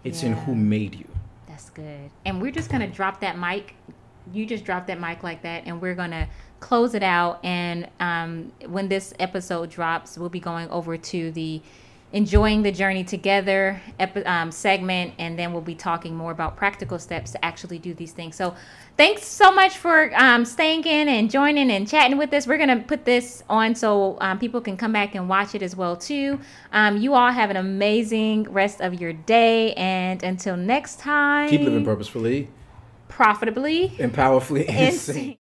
it's 0.04 0.22
yeah. 0.22 0.30
in 0.30 0.34
who 0.34 0.56
made 0.56 0.96
you. 0.96 1.08
That's 1.56 1.70
good. 1.70 2.12
And 2.26 2.42
we're 2.42 2.52
just 2.52 2.70
to 2.82 2.94
drop 2.94 3.22
that 3.22 3.40
mic. 3.40 3.76
You 4.34 4.46
just 4.46 4.66
drop 4.66 4.88
that 4.88 5.00
mic 5.00 5.24
like 5.24 5.44
that, 5.44 5.64
and 5.66 5.82
we're 5.82 5.96
to 6.12 6.28
close 6.60 6.94
it 6.96 7.04
out. 7.04 7.40
And 7.46 7.90
um, 8.02 8.52
when 8.68 8.90
this 8.90 9.14
episode 9.20 9.70
drops, 9.70 10.18
we'll 10.18 10.28
be 10.28 10.42
going 10.42 10.68
over 10.70 10.98
to 10.98 11.32
the 11.32 11.62
enjoying 12.16 12.64
the 12.64 12.72
journey 12.72 13.04
together 13.04 13.80
um, 14.26 14.50
segment, 14.50 15.14
and 15.20 15.38
then 15.38 15.52
we'll 15.52 15.62
be 15.62 15.76
talking 15.76 16.16
more 16.16 16.32
about 16.32 16.56
practical 16.56 16.98
steps 16.98 17.32
to 17.32 17.46
actually 17.46 17.78
do 17.78 17.94
these 17.94 18.14
things. 18.14 18.38
So, 18.38 18.56
thanks 18.96 19.26
so 19.26 19.52
much 19.52 19.78
for 19.78 20.10
um, 20.16 20.46
staying 20.46 20.86
in 20.86 21.10
and 21.10 21.30
joining 21.30 21.70
and 21.70 21.86
chatting 21.86 22.18
with 22.18 22.34
us. 22.34 22.48
We're 22.48 22.58
gonna 22.58 22.80
put 22.80 23.04
this 23.04 23.44
on 23.50 23.76
so 23.76 24.18
um, 24.22 24.40
people 24.40 24.62
can 24.62 24.78
come 24.78 24.94
back 24.94 25.14
and 25.14 25.28
watch 25.28 25.56
it 25.56 25.62
as 25.62 25.76
well 25.76 25.98
too. 25.98 26.40
Um, 26.72 26.98
you 26.98 27.14
all 27.14 27.32
have 27.32 27.50
an 27.50 27.58
amazing 27.58 28.44
rest 28.44 28.80
of 28.80 28.94
your 28.94 29.12
day, 29.12 29.74
and 29.74 30.24
until 30.24 30.56
next 30.56 31.00
time, 31.00 31.50
keep 31.50 31.62
living 31.62 31.84
purposefully, 31.84 32.48
profitably, 33.10 33.94
and 34.00 34.14
powerfully. 34.14 34.66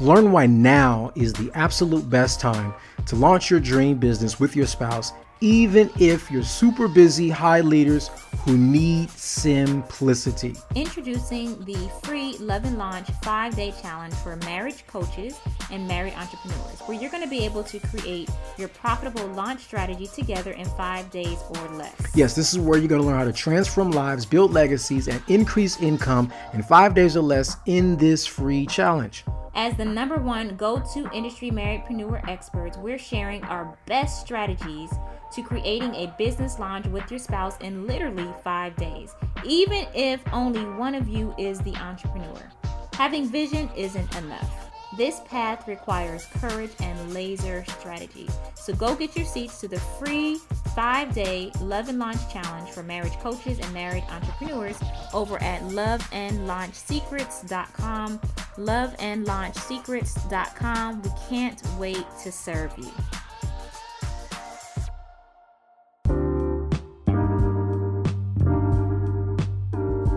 Learn 0.00 0.32
why 0.32 0.46
now 0.46 1.12
is 1.14 1.32
the 1.32 1.52
absolute 1.54 2.10
best 2.10 2.40
time 2.40 2.74
to 3.06 3.14
launch 3.14 3.48
your 3.48 3.60
dream 3.60 3.96
business 3.98 4.40
with 4.40 4.56
your 4.56 4.66
spouse, 4.66 5.12
even 5.44 5.90
if 6.00 6.30
you're 6.30 6.42
super 6.42 6.88
busy 6.88 7.28
high 7.28 7.60
leaders 7.60 8.08
who 8.46 8.56
need 8.56 9.10
simplicity. 9.10 10.54
Introducing 10.74 11.62
the 11.66 11.76
free 12.02 12.34
Love 12.38 12.64
and 12.64 12.78
Launch 12.78 13.08
five 13.22 13.54
day 13.54 13.74
challenge 13.82 14.14
for 14.14 14.36
marriage 14.36 14.86
coaches 14.86 15.38
and 15.70 15.86
married 15.86 16.14
entrepreneurs, 16.14 16.80
where 16.86 16.98
you're 16.98 17.10
going 17.10 17.22
to 17.22 17.28
be 17.28 17.44
able 17.44 17.62
to 17.62 17.78
create 17.78 18.30
your 18.56 18.68
profitable 18.68 19.26
launch 19.28 19.60
strategy 19.60 20.06
together 20.06 20.52
in 20.52 20.64
five 20.64 21.10
days 21.10 21.38
or 21.50 21.68
less. 21.76 21.94
Yes, 22.14 22.34
this 22.34 22.54
is 22.54 22.58
where 22.58 22.78
you're 22.78 22.88
going 22.88 23.02
to 23.02 23.06
learn 23.06 23.18
how 23.18 23.24
to 23.24 23.32
transform 23.32 23.90
lives, 23.90 24.24
build 24.24 24.50
legacies, 24.50 25.08
and 25.08 25.22
increase 25.28 25.78
income 25.82 26.32
in 26.54 26.62
five 26.62 26.94
days 26.94 27.18
or 27.18 27.22
less 27.22 27.58
in 27.66 27.98
this 27.98 28.24
free 28.24 28.64
challenge. 28.64 29.26
As 29.56 29.76
the 29.76 29.84
number 29.84 30.16
one 30.16 30.56
go 30.56 30.82
to 30.94 31.08
industry 31.12 31.50
marriedpreneur 31.50 32.28
experts, 32.28 32.76
we're 32.76 32.98
sharing 32.98 33.44
our 33.44 33.78
best 33.86 34.20
strategies 34.20 34.90
to 35.34 35.42
creating 35.42 35.94
a 35.94 36.14
business 36.18 36.58
launch 36.58 36.86
with 36.86 37.10
your 37.10 37.18
spouse 37.18 37.56
in 37.58 37.86
literally 37.86 38.28
five 38.42 38.74
days, 38.76 39.14
even 39.44 39.86
if 39.94 40.22
only 40.32 40.64
one 40.64 40.94
of 40.94 41.06
you 41.08 41.34
is 41.38 41.60
the 41.60 41.74
entrepreneur. 41.76 42.50
Having 42.94 43.28
vision 43.28 43.68
isn't 43.76 44.16
enough. 44.16 44.64
This 44.96 45.20
path 45.24 45.66
requires 45.66 46.26
courage 46.40 46.70
and 46.80 47.12
laser 47.12 47.64
strategy. 47.66 48.28
So 48.54 48.72
go 48.74 48.94
get 48.94 49.16
your 49.16 49.26
seats 49.26 49.60
to 49.60 49.66
the 49.66 49.80
free 49.80 50.38
five 50.76 51.12
day 51.12 51.50
Love 51.60 51.88
and 51.88 51.98
Launch 51.98 52.20
Challenge 52.32 52.70
for 52.70 52.84
marriage 52.84 53.18
coaches 53.18 53.58
and 53.58 53.74
married 53.74 54.04
entrepreneurs 54.10 54.78
over 55.12 55.42
at 55.42 55.62
loveandlaunchsecrets.com. 55.62 58.20
Loveandlaunchsecrets.com. 58.56 61.02
We 61.02 61.10
can't 61.28 61.60
wait 61.76 62.06
to 62.22 62.30
serve 62.30 62.72
you. 62.78 62.92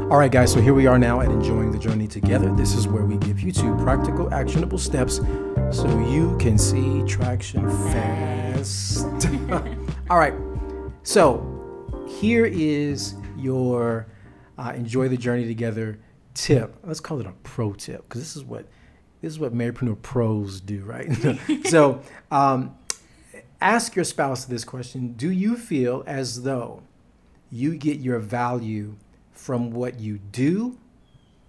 All 0.10 0.18
right, 0.18 0.32
guys, 0.32 0.54
so 0.54 0.62
here 0.62 0.74
we 0.74 0.88
are 0.88 0.98
now 0.98 1.20
at 1.20 1.30
Enjoying 1.30 1.70
the 1.70 1.78
Journey 1.78 2.08
Together. 2.08 2.50
This 2.56 2.76
is 2.76 2.88
where 2.88 3.04
we 3.04 3.18
give 3.18 3.42
you 3.42 3.52
two 3.52 3.76
practical, 3.76 4.34
actionable 4.34 4.78
steps 4.78 5.18
so 5.70 6.00
you 6.08 6.38
can 6.40 6.58
see 6.58 7.04
traction 7.04 7.70
fast. 7.92 9.06
All 10.10 10.18
right, 10.18 10.34
so 11.04 12.06
here 12.08 12.46
is 12.46 13.16
your 13.36 14.08
uh, 14.58 14.72
Enjoy 14.74 15.10
the 15.10 15.18
Journey 15.18 15.46
Together 15.46 16.00
tip. 16.34 16.78
Let's 16.86 17.02
call 17.02 17.20
it 17.20 17.26
a 17.26 17.34
pro 17.44 17.74
tip 17.74 18.08
because 18.08 18.22
this 18.22 18.38
is 18.38 18.46
what 18.46 18.66
this 19.20 19.34
is 19.34 19.40
what 19.40 19.54
marriedpreneur 19.54 20.02
pros 20.02 20.62
do, 20.62 20.86
right? 20.86 21.10
so 21.66 22.02
um, 22.32 22.78
ask 23.60 23.94
your 23.94 24.06
spouse 24.06 24.46
this 24.46 24.64
question: 24.64 25.16
Do 25.18 25.30
you 25.30 25.58
feel 25.58 26.06
as 26.08 26.44
though 26.44 26.84
you 27.52 27.76
get 27.76 28.00
your 28.00 28.20
value 28.20 28.96
from 29.38 29.72
what 29.72 30.00
you 30.00 30.18
do 30.18 30.78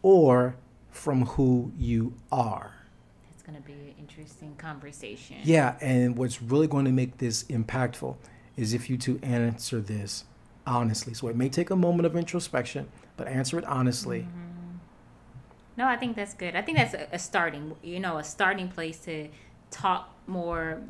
or 0.03 0.57
from 0.91 1.25
who 1.25 1.73
you 1.77 2.15
are. 2.31 2.75
It's 3.33 3.43
going 3.43 3.57
to 3.57 3.63
be 3.63 3.73
an 3.73 3.95
interesting 3.99 4.55
conversation. 4.57 5.37
Yeah, 5.43 5.77
and 5.81 6.17
what's 6.17 6.43
really 6.43 6.67
going 6.67 6.85
to 6.85 6.93
make 6.93 7.19
this 7.19 7.45
impactful 7.45 8.17
is 8.57 8.75
if 8.75 8.91
you 8.91 8.99
two 8.99 9.19
answer 9.23 9.81
this 9.81 10.25
honestly. 10.67 11.15
So 11.15 11.29
it 11.29 11.37
may 11.37 11.49
take 11.49 11.71
a 11.71 11.77
moment 11.77 12.05
of 12.05 12.15
introspection, 12.15 12.89
but 13.17 13.27
answer 13.27 13.59
it 13.59 13.65
honestly. 13.65 14.21
Mm-hmm. 14.21 14.77
No, 15.79 15.87
I 15.87 15.97
think 15.97 16.15
that's 16.15 16.35
good. 16.35 16.55
I 16.57 16.63
think 16.63 16.77
that's 16.77 16.95
a, 16.95 17.09
a 17.13 17.19
starting, 17.19 17.75
you 17.83 18.01
know, 18.01 18.19
a 18.19 18.25
starting 18.25 18.69
place 18.69 18.99
to 19.01 19.29
talk 19.71 20.15
more 20.27 20.83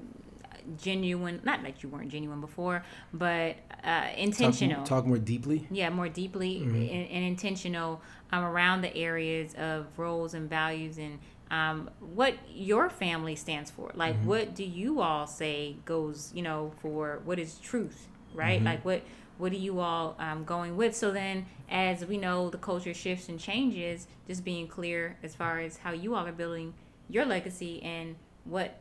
genuine. 0.80 1.40
Not 1.44 1.62
that 1.62 1.82
you 1.82 1.88
weren't 1.88 2.10
genuine 2.10 2.40
before, 2.40 2.84
but 3.12 3.56
uh, 3.84 4.08
intentional. 4.16 4.78
Talk, 4.78 4.86
talk, 4.86 5.06
more 5.06 5.18
deeply. 5.18 5.66
Yeah, 5.70 5.90
more 5.90 6.08
deeply 6.08 6.60
mm-hmm. 6.60 6.74
and, 6.74 7.10
and, 7.10 7.24
intentional 7.24 8.00
um, 8.32 8.44
around 8.44 8.82
the 8.82 8.96
areas 8.96 9.54
of 9.54 9.86
roles 9.98 10.34
and 10.34 10.48
values 10.48 10.98
and 10.98 11.18
um, 11.50 11.90
what 12.00 12.34
your 12.48 12.90
family 12.90 13.36
stands 13.36 13.70
for. 13.70 13.90
Like, 13.94 14.16
mm-hmm. 14.16 14.26
what 14.26 14.54
do 14.54 14.64
you 14.64 15.00
all 15.00 15.26
say 15.26 15.76
goes, 15.84 16.32
you 16.34 16.42
know, 16.42 16.72
for 16.80 17.20
what 17.24 17.38
is 17.38 17.58
truth, 17.58 18.08
right? 18.34 18.58
Mm-hmm. 18.58 18.66
Like, 18.66 18.84
what 18.84 19.02
what 19.38 19.52
are 19.52 19.56
you 19.56 19.78
all 19.78 20.16
um, 20.18 20.44
going 20.44 20.76
with? 20.76 20.96
So 20.96 21.12
then, 21.12 21.46
as 21.70 22.04
we 22.04 22.18
know, 22.18 22.50
the 22.50 22.58
culture 22.58 22.92
shifts 22.92 23.28
and 23.28 23.38
changes. 23.38 24.08
Just 24.26 24.44
being 24.44 24.66
clear 24.66 25.16
as 25.22 25.34
far 25.34 25.60
as 25.60 25.78
how 25.78 25.92
you 25.92 26.14
all 26.14 26.26
are 26.26 26.32
building 26.32 26.74
your 27.08 27.24
legacy 27.24 27.82
and 27.82 28.16
what 28.44 28.80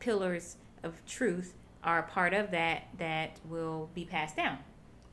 pillars 0.00 0.56
of 0.82 1.04
truth 1.06 1.54
are 1.84 1.98
a 1.98 2.02
part 2.02 2.32
of 2.32 2.50
that 2.50 2.88
that 2.98 3.40
will 3.48 3.90
be 3.94 4.04
passed 4.04 4.36
down. 4.36 4.58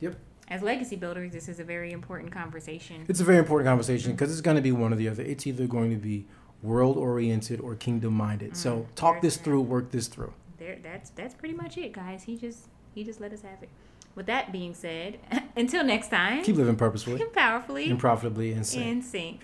Yep. 0.00 0.16
As 0.48 0.62
legacy 0.62 0.96
builders, 0.96 1.32
this 1.32 1.48
is 1.48 1.60
a 1.60 1.64
very 1.64 1.92
important 1.92 2.32
conversation. 2.32 3.04
It's 3.08 3.20
a 3.20 3.24
very 3.24 3.38
important 3.38 3.68
conversation 3.68 4.12
because 4.12 4.32
it's 4.32 4.40
going 4.40 4.56
to 4.56 4.62
be 4.62 4.72
one 4.72 4.92
or 4.92 4.96
the 4.96 5.08
other. 5.08 5.22
It's 5.22 5.46
either 5.46 5.66
going 5.66 5.90
to 5.90 5.96
be 5.96 6.26
world 6.62 6.96
oriented 6.96 7.60
or 7.60 7.74
kingdom 7.76 8.14
minded. 8.14 8.52
Mm, 8.52 8.56
so 8.56 8.86
talk 8.96 9.20
this 9.20 9.36
through, 9.36 9.62
work 9.62 9.90
this 9.90 10.08
through. 10.08 10.32
There, 10.58 10.78
that's 10.82 11.10
that's 11.10 11.34
pretty 11.34 11.54
much 11.54 11.78
it, 11.78 11.92
guys. 11.92 12.24
He 12.24 12.36
just 12.36 12.68
he 12.94 13.04
just 13.04 13.20
let 13.20 13.32
us 13.32 13.42
have 13.42 13.62
it. 13.62 13.68
With 14.16 14.26
that 14.26 14.50
being 14.50 14.74
said, 14.74 15.18
until 15.56 15.84
next 15.84 16.08
time, 16.08 16.42
keep 16.42 16.56
living 16.56 16.76
purposefully, 16.76 17.22
and 17.22 17.32
powerfully, 17.32 17.88
and 17.88 17.98
profitably 17.98 18.52
and 18.52 18.66
sync. 18.66 18.86
In 18.86 19.02
sync. 19.02 19.42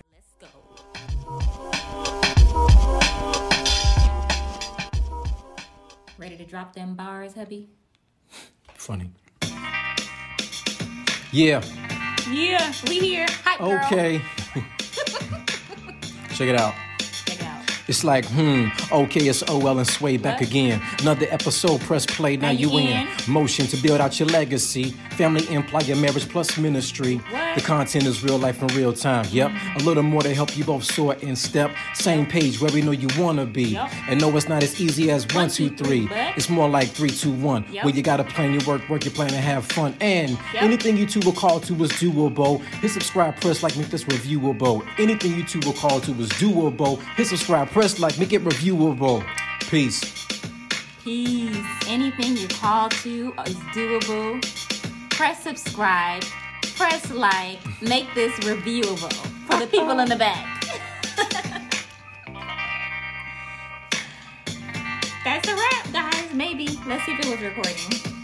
Ready 6.17 6.35
to 6.37 6.45
drop 6.45 6.73
them 6.73 6.95
bars, 6.95 7.35
hubby? 7.35 7.69
Funny. 8.73 9.11
Yeah. 11.31 11.63
Yeah, 12.31 12.73
we 12.87 12.99
here. 12.99 13.27
Hi, 13.45 13.85
okay. 13.85 14.21
Check 16.33 16.49
it 16.49 16.55
out. 16.55 16.73
It's 17.87 18.03
like, 18.03 18.25
hmm, 18.25 18.67
okay, 18.91 19.27
it's 19.27 19.43
OL 19.49 19.77
and 19.77 19.87
Sway 19.87 20.17
back 20.17 20.41
what? 20.41 20.49
again. 20.49 20.81
Another 20.99 21.25
episode, 21.29 21.79
press 21.81 22.05
play, 22.05 22.35
now, 22.35 22.51
you, 22.51 22.77
in. 22.77 23.07
Motion 23.27 23.65
to 23.67 23.77
build 23.77 24.01
out 24.01 24.19
your 24.19 24.27
legacy. 24.27 24.91
Family, 25.11 25.47
employer, 25.53 25.95
marriage 25.95 26.27
plus 26.27 26.57
ministry. 26.57 27.15
What? 27.15 27.55
The 27.55 27.61
content 27.61 28.05
is 28.05 28.23
real 28.23 28.37
life 28.37 28.61
in 28.61 28.67
real 28.69 28.93
time. 28.93 29.25
Yep. 29.31 29.51
Mm-hmm. 29.51 29.77
A 29.77 29.83
little 29.83 30.03
more 30.03 30.21
to 30.21 30.33
help 30.33 30.57
you 30.57 30.63
both 30.63 30.83
soar 30.83 31.15
in 31.15 31.35
step. 31.35 31.71
Same 31.93 32.25
page 32.25 32.61
where 32.61 32.71
we 32.71 32.81
know 32.81 32.91
you 32.91 33.07
wanna 33.17 33.45
be. 33.45 33.69
Yep. 33.69 33.89
And 34.09 34.21
no, 34.21 34.35
it's 34.35 34.49
not 34.49 34.63
as 34.63 34.79
easy 34.79 35.09
as 35.09 35.25
one, 35.33 35.49
two, 35.49 35.69
three. 35.69 36.07
It's 36.11 36.49
more 36.49 36.69
like 36.69 36.89
three, 36.89 37.09
two, 37.09 37.31
one. 37.31 37.65
Yep. 37.71 37.85
Where 37.85 37.95
you 37.95 38.03
gotta 38.03 38.23
plan 38.25 38.53
your 38.53 38.63
work, 38.65 38.87
work 38.89 39.05
your 39.05 39.13
plan, 39.13 39.33
and 39.33 39.43
have 39.43 39.65
fun. 39.65 39.95
And 40.01 40.31
yep. 40.53 40.63
anything 40.63 40.97
you 40.97 41.05
two 41.05 41.21
will 41.21 41.33
call 41.33 41.59
to 41.61 41.73
is 41.83 41.91
doable. 41.93 42.61
Hit 42.81 42.91
subscribe, 42.91 43.39
press 43.39 43.63
like, 43.63 43.77
make 43.77 43.87
this 43.87 44.03
reviewable. 44.03 44.85
Anything 44.99 45.35
you 45.35 45.43
two 45.43 45.59
will 45.65 45.73
call 45.73 45.99
to 46.01 46.11
is 46.19 46.29
doable. 46.29 47.01
Hit 47.15 47.27
subscribe, 47.27 47.69
press 47.77 47.99
like, 47.99 48.17
make 48.17 48.33
it 48.33 48.43
reviewable. 48.43 49.23
Peace. 49.69 50.01
Peace. 51.03 51.63
Anything 51.87 52.35
you 52.35 52.47
call 52.47 52.89
to 52.89 53.31
is 53.45 53.55
doable. 53.75 54.41
Press 55.11 55.43
subscribe, 55.43 56.23
press 56.75 57.11
like, 57.11 57.59
make 57.79 58.11
this 58.15 58.33
reviewable 58.39 59.13
for 59.45 59.59
the 59.59 59.67
people 59.67 59.99
in 59.99 60.09
the 60.09 60.15
back. 60.15 60.43
That's 65.23 65.47
a 65.47 65.55
wrap, 65.55 65.93
guys. 65.93 66.33
Maybe. 66.33 66.79
Let's 66.87 67.05
see 67.05 67.11
if 67.11 67.19
it 67.19 67.29
was 67.29 67.41
recording. 67.41 68.16